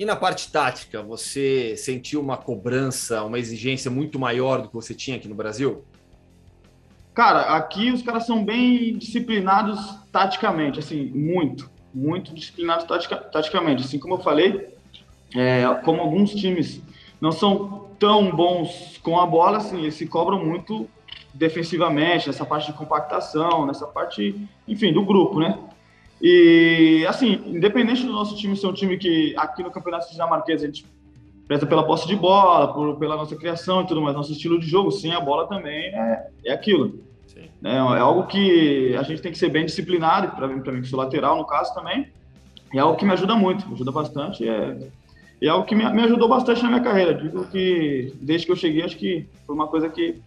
[0.01, 4.95] E na parte tática, você sentiu uma cobrança, uma exigência muito maior do que você
[4.95, 5.85] tinha aqui no Brasil?
[7.13, 9.79] Cara, aqui os caras são bem disciplinados
[10.11, 13.85] taticamente, assim, muito, muito disciplinados tatica, taticamente.
[13.85, 14.75] Assim como eu falei,
[15.37, 16.81] é, como alguns times
[17.21, 20.89] não são tão bons com a bola, assim, eles se cobram muito
[21.35, 25.59] defensivamente, nessa parte de compactação, nessa parte, enfim, do grupo, né?
[26.21, 30.67] E, assim, independente do nosso time ser um time que aqui no Campeonato Dinamarquês a
[30.67, 30.85] gente
[31.49, 34.67] preza pela posse de bola, por, pela nossa criação e tudo mais, nosso estilo de
[34.67, 37.01] jogo, sem a bola também é, é aquilo.
[37.65, 40.83] É, é algo que a gente tem que ser bem disciplinado, para mim, para mim,
[40.83, 42.09] que sou lateral no caso também,
[42.73, 44.49] é algo que me ajuda muito, me ajuda bastante.
[44.49, 44.77] É,
[45.43, 47.15] é algo que me, me ajudou bastante na minha carreira.
[47.15, 50.21] Digo que desde que eu cheguei, acho que foi uma coisa que,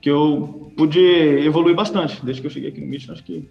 [0.00, 2.24] que eu pude evoluir bastante.
[2.24, 3.48] Desde que eu cheguei aqui no Mitchell, acho que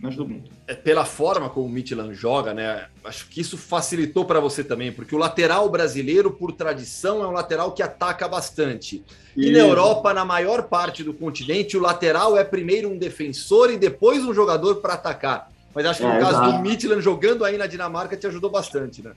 [0.00, 0.50] me ajudou muito.
[0.66, 2.86] É pela forma como o Midland joga, né?
[3.04, 7.32] Acho que isso facilitou para você também, porque o lateral brasileiro, por tradição, é um
[7.32, 9.04] lateral que ataca bastante.
[9.36, 13.76] E na Europa, na maior parte do continente, o lateral é primeiro um defensor e
[13.76, 15.50] depois um jogador para atacar.
[15.74, 16.52] Mas acho que no é, caso exato.
[16.52, 19.12] do Midland jogando aí na Dinamarca te ajudou bastante, né?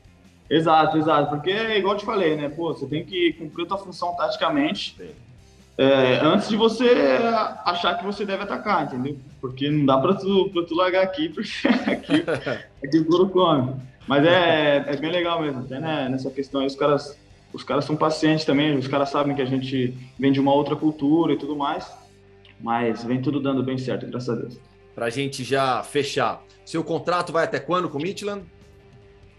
[0.50, 1.30] Exato, exato.
[1.30, 2.50] Porque, igual eu te falei, né?
[2.50, 4.96] Pô, você tem que cumprir a tua função taticamente.
[4.98, 5.10] Sim
[5.78, 6.88] é, antes de você
[7.66, 9.18] achar que você deve atacar, entendeu?
[9.42, 12.24] Porque não dá para tu, pra tu largar aqui, porque aqui,
[12.84, 13.76] aqui o couro come.
[14.08, 17.18] Mas é, é bem legal mesmo, até né, nessa questão aí, os caras,
[17.52, 20.76] os caras são pacientes também, os caras sabem que a gente vem de uma outra
[20.76, 21.92] cultura e tudo mais,
[22.60, 24.60] mas vem tudo dando bem certo, graças a Deus.
[24.94, 28.44] Pra gente já fechar, seu contrato vai até quando com o Midland?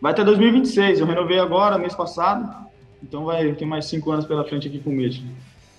[0.01, 2.66] Vai até 2026, eu renovei agora, mês passado,
[3.03, 5.30] então vai ter mais cinco anos pela frente aqui com o Midland.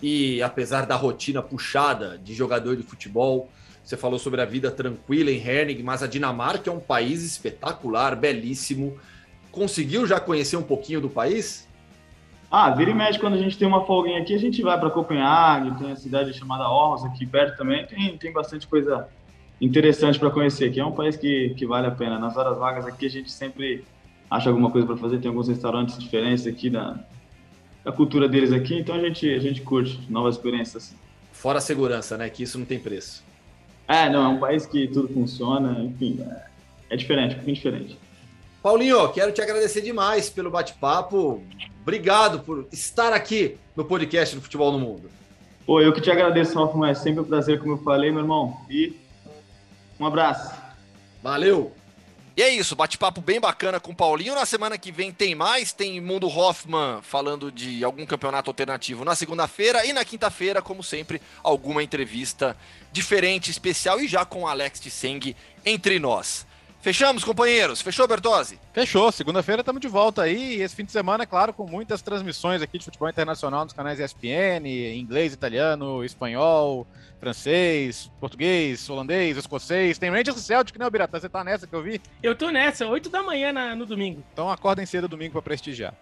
[0.02, 3.50] E apesar da rotina puxada de jogador de futebol,
[3.84, 8.16] você falou sobre a vida tranquila em Herning, mas a Dinamarca é um país espetacular,
[8.16, 8.98] belíssimo.
[9.52, 11.68] Conseguiu já conhecer um pouquinho do país?
[12.50, 14.90] Ah, vira e mexe, quando a gente tem uma folguinha aqui, a gente vai para
[14.90, 19.08] Copenhague, tem a cidade chamada Aarhus aqui perto também, tem, tem bastante coisa
[19.60, 22.20] interessante para conhecer, que é um país que, que vale a pena.
[22.20, 23.84] Nas horas vagas aqui a gente sempre
[24.30, 26.70] acha alguma coisa para fazer, tem alguns restaurantes diferentes aqui
[27.86, 30.84] da, a cultura deles aqui, então a gente, a gente curte novas experiências.
[30.84, 30.96] Assim.
[31.32, 32.30] Fora a segurança, né?
[32.30, 33.24] Que isso não tem preço.
[33.88, 36.46] É, não, é um país que tudo funciona, enfim, é,
[36.90, 38.00] é diferente, um pouquinho diferente.
[38.64, 41.44] Paulinho, quero te agradecer demais pelo bate-papo.
[41.84, 45.08] Obrigado por estar aqui no podcast do Futebol no Mundo.
[45.68, 48.58] Pô, eu que te agradeço, Rafa, é sempre um prazer, como eu falei, meu irmão.
[48.68, 48.96] E
[50.00, 50.52] um abraço.
[51.22, 51.75] Valeu!
[52.38, 54.36] E é isso, bate-papo bem bacana com o Paulinho.
[54.36, 59.16] Na semana que vem tem mais, tem Mundo Hoffman falando de algum campeonato alternativo na
[59.16, 62.58] segunda-feira e na quinta-feira, como sempre, alguma entrevista
[62.92, 65.34] diferente, especial e já com Alex Tseng
[65.66, 66.46] entre nós.
[66.86, 67.82] Fechamos, companheiros?
[67.82, 68.60] Fechou, Bertozzi?
[68.72, 69.12] Fechou.
[69.12, 70.58] Segunda-feira estamos de volta aí.
[70.58, 73.74] E esse fim de semana, é claro, com muitas transmissões aqui de futebol internacional nos
[73.74, 76.86] canais ESPN, inglês, italiano, espanhol,
[77.20, 79.98] francês, português, holandês, escocês.
[79.98, 81.20] Tem Rangers e Celtic, né, Biratã?
[81.20, 82.00] Você tá nessa que eu vi?
[82.22, 84.24] Eu tô nessa, 8 da manhã na, no domingo.
[84.32, 85.96] Então acordem cedo domingo para prestigiar.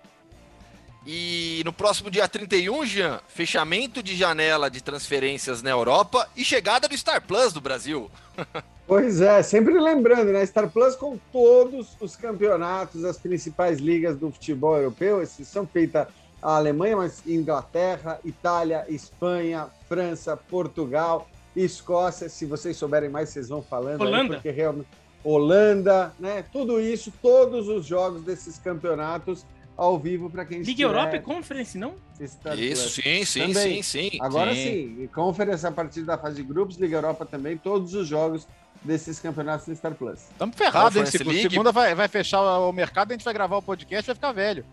[1.05, 6.87] E no próximo dia 31, Jean, fechamento de janela de transferências na Europa e chegada
[6.87, 8.09] do Star Plus do Brasil.
[8.85, 10.45] Pois é, sempre lembrando, né?
[10.45, 16.09] Star Plus com todos os campeonatos das principais ligas do futebol europeu, exceção feita
[16.41, 22.27] a Alemanha, mas Inglaterra, Itália, Espanha, França, Portugal, Escócia.
[22.27, 24.01] Se vocês souberem mais, vocês vão falando.
[24.01, 24.35] Holanda.
[24.35, 24.87] Aí, porque realmente
[25.23, 26.43] Holanda, né?
[26.51, 29.45] Tudo isso, todos os jogos desses campeonatos
[29.75, 31.95] ao vivo para quem Liga Europa e Conference, não?
[32.57, 33.81] Isso, sim, sim, também.
[33.81, 34.17] sim, sim.
[34.21, 34.95] Agora sim.
[34.97, 38.47] sim, Conference a partir da fase de grupos, Liga Europa também, todos os jogos
[38.83, 40.19] desses campeonatos no Star Plus.
[40.31, 41.05] Estamos ferrados, hein?
[41.49, 44.65] Segunda vai, vai fechar o mercado, a gente vai gravar o podcast vai ficar velho.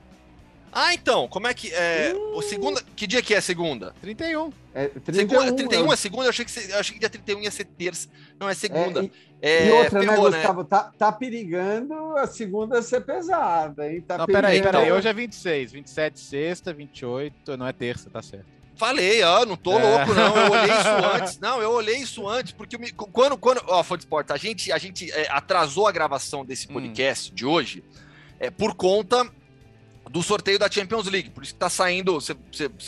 [0.73, 1.73] Ah, então, como é que.
[1.73, 2.37] É, uh.
[2.37, 3.95] o segunda, que dia que é a segunda?
[4.01, 4.53] 31.
[4.73, 6.25] É, 31, segunda, 31 é segunda?
[6.25, 8.09] Eu achei, que, eu achei que dia 31 ia ser terça.
[8.39, 9.01] Não, é segunda.
[9.01, 9.09] É, e,
[9.43, 10.61] é, e outra, né, ferrou, né, Gustavo?
[10.61, 10.67] Né?
[10.71, 14.01] Tá, tá perigando a segunda ser pesada, hein?
[14.01, 14.85] Tá não, peraí, peraí.
[14.85, 14.97] Então...
[14.97, 17.57] Hoje é 26, 27 sexta, 28.
[17.57, 18.47] Não é terça, tá certo.
[18.77, 19.83] Falei, ó, não tô é.
[19.83, 20.37] louco, não.
[20.37, 21.39] Eu olhei isso antes.
[21.39, 23.61] Não, eu olhei isso antes, porque me, quando, quando.
[23.67, 26.75] Ó, Fã Esportes, a gente, a gente é, atrasou a gravação desse hum.
[26.75, 27.35] podcast hum.
[27.35, 27.85] de hoje
[28.39, 29.31] é, por conta
[30.11, 31.31] do sorteio da Champions League.
[31.31, 32.15] Por isso que tá saindo.
[32.15, 32.37] Você,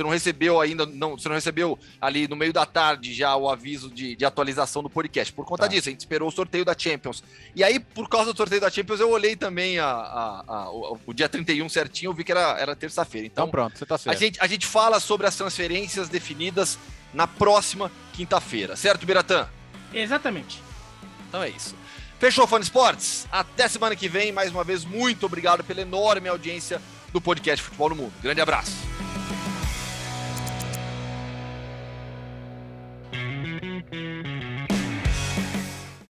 [0.00, 3.88] não recebeu ainda, não, você não recebeu ali no meio da tarde já o aviso
[3.88, 5.32] de, de atualização do podcast.
[5.32, 5.68] Por conta tá.
[5.68, 7.22] disso, a gente esperou o sorteio da Champions.
[7.54, 10.98] E aí, por causa do sorteio da Champions, eu olhei também a, a, a o,
[11.06, 13.28] o, dia 31 certinho, eu vi que era, era terça-feira.
[13.28, 14.16] Então, então, pronto, você tá certo.
[14.16, 16.76] A gente, a gente fala sobre as transferências definidas
[17.14, 19.48] na próxima quinta-feira, certo, Biratã?
[19.94, 20.60] Exatamente.
[21.28, 21.76] Então é isso.
[22.18, 23.28] Fechou, Fã Esportes?
[23.30, 24.32] Até semana que vem.
[24.32, 26.80] Mais uma vez, muito obrigado pela enorme audiência
[27.12, 28.12] do podcast Futebol no Mundo.
[28.22, 28.72] Grande abraço.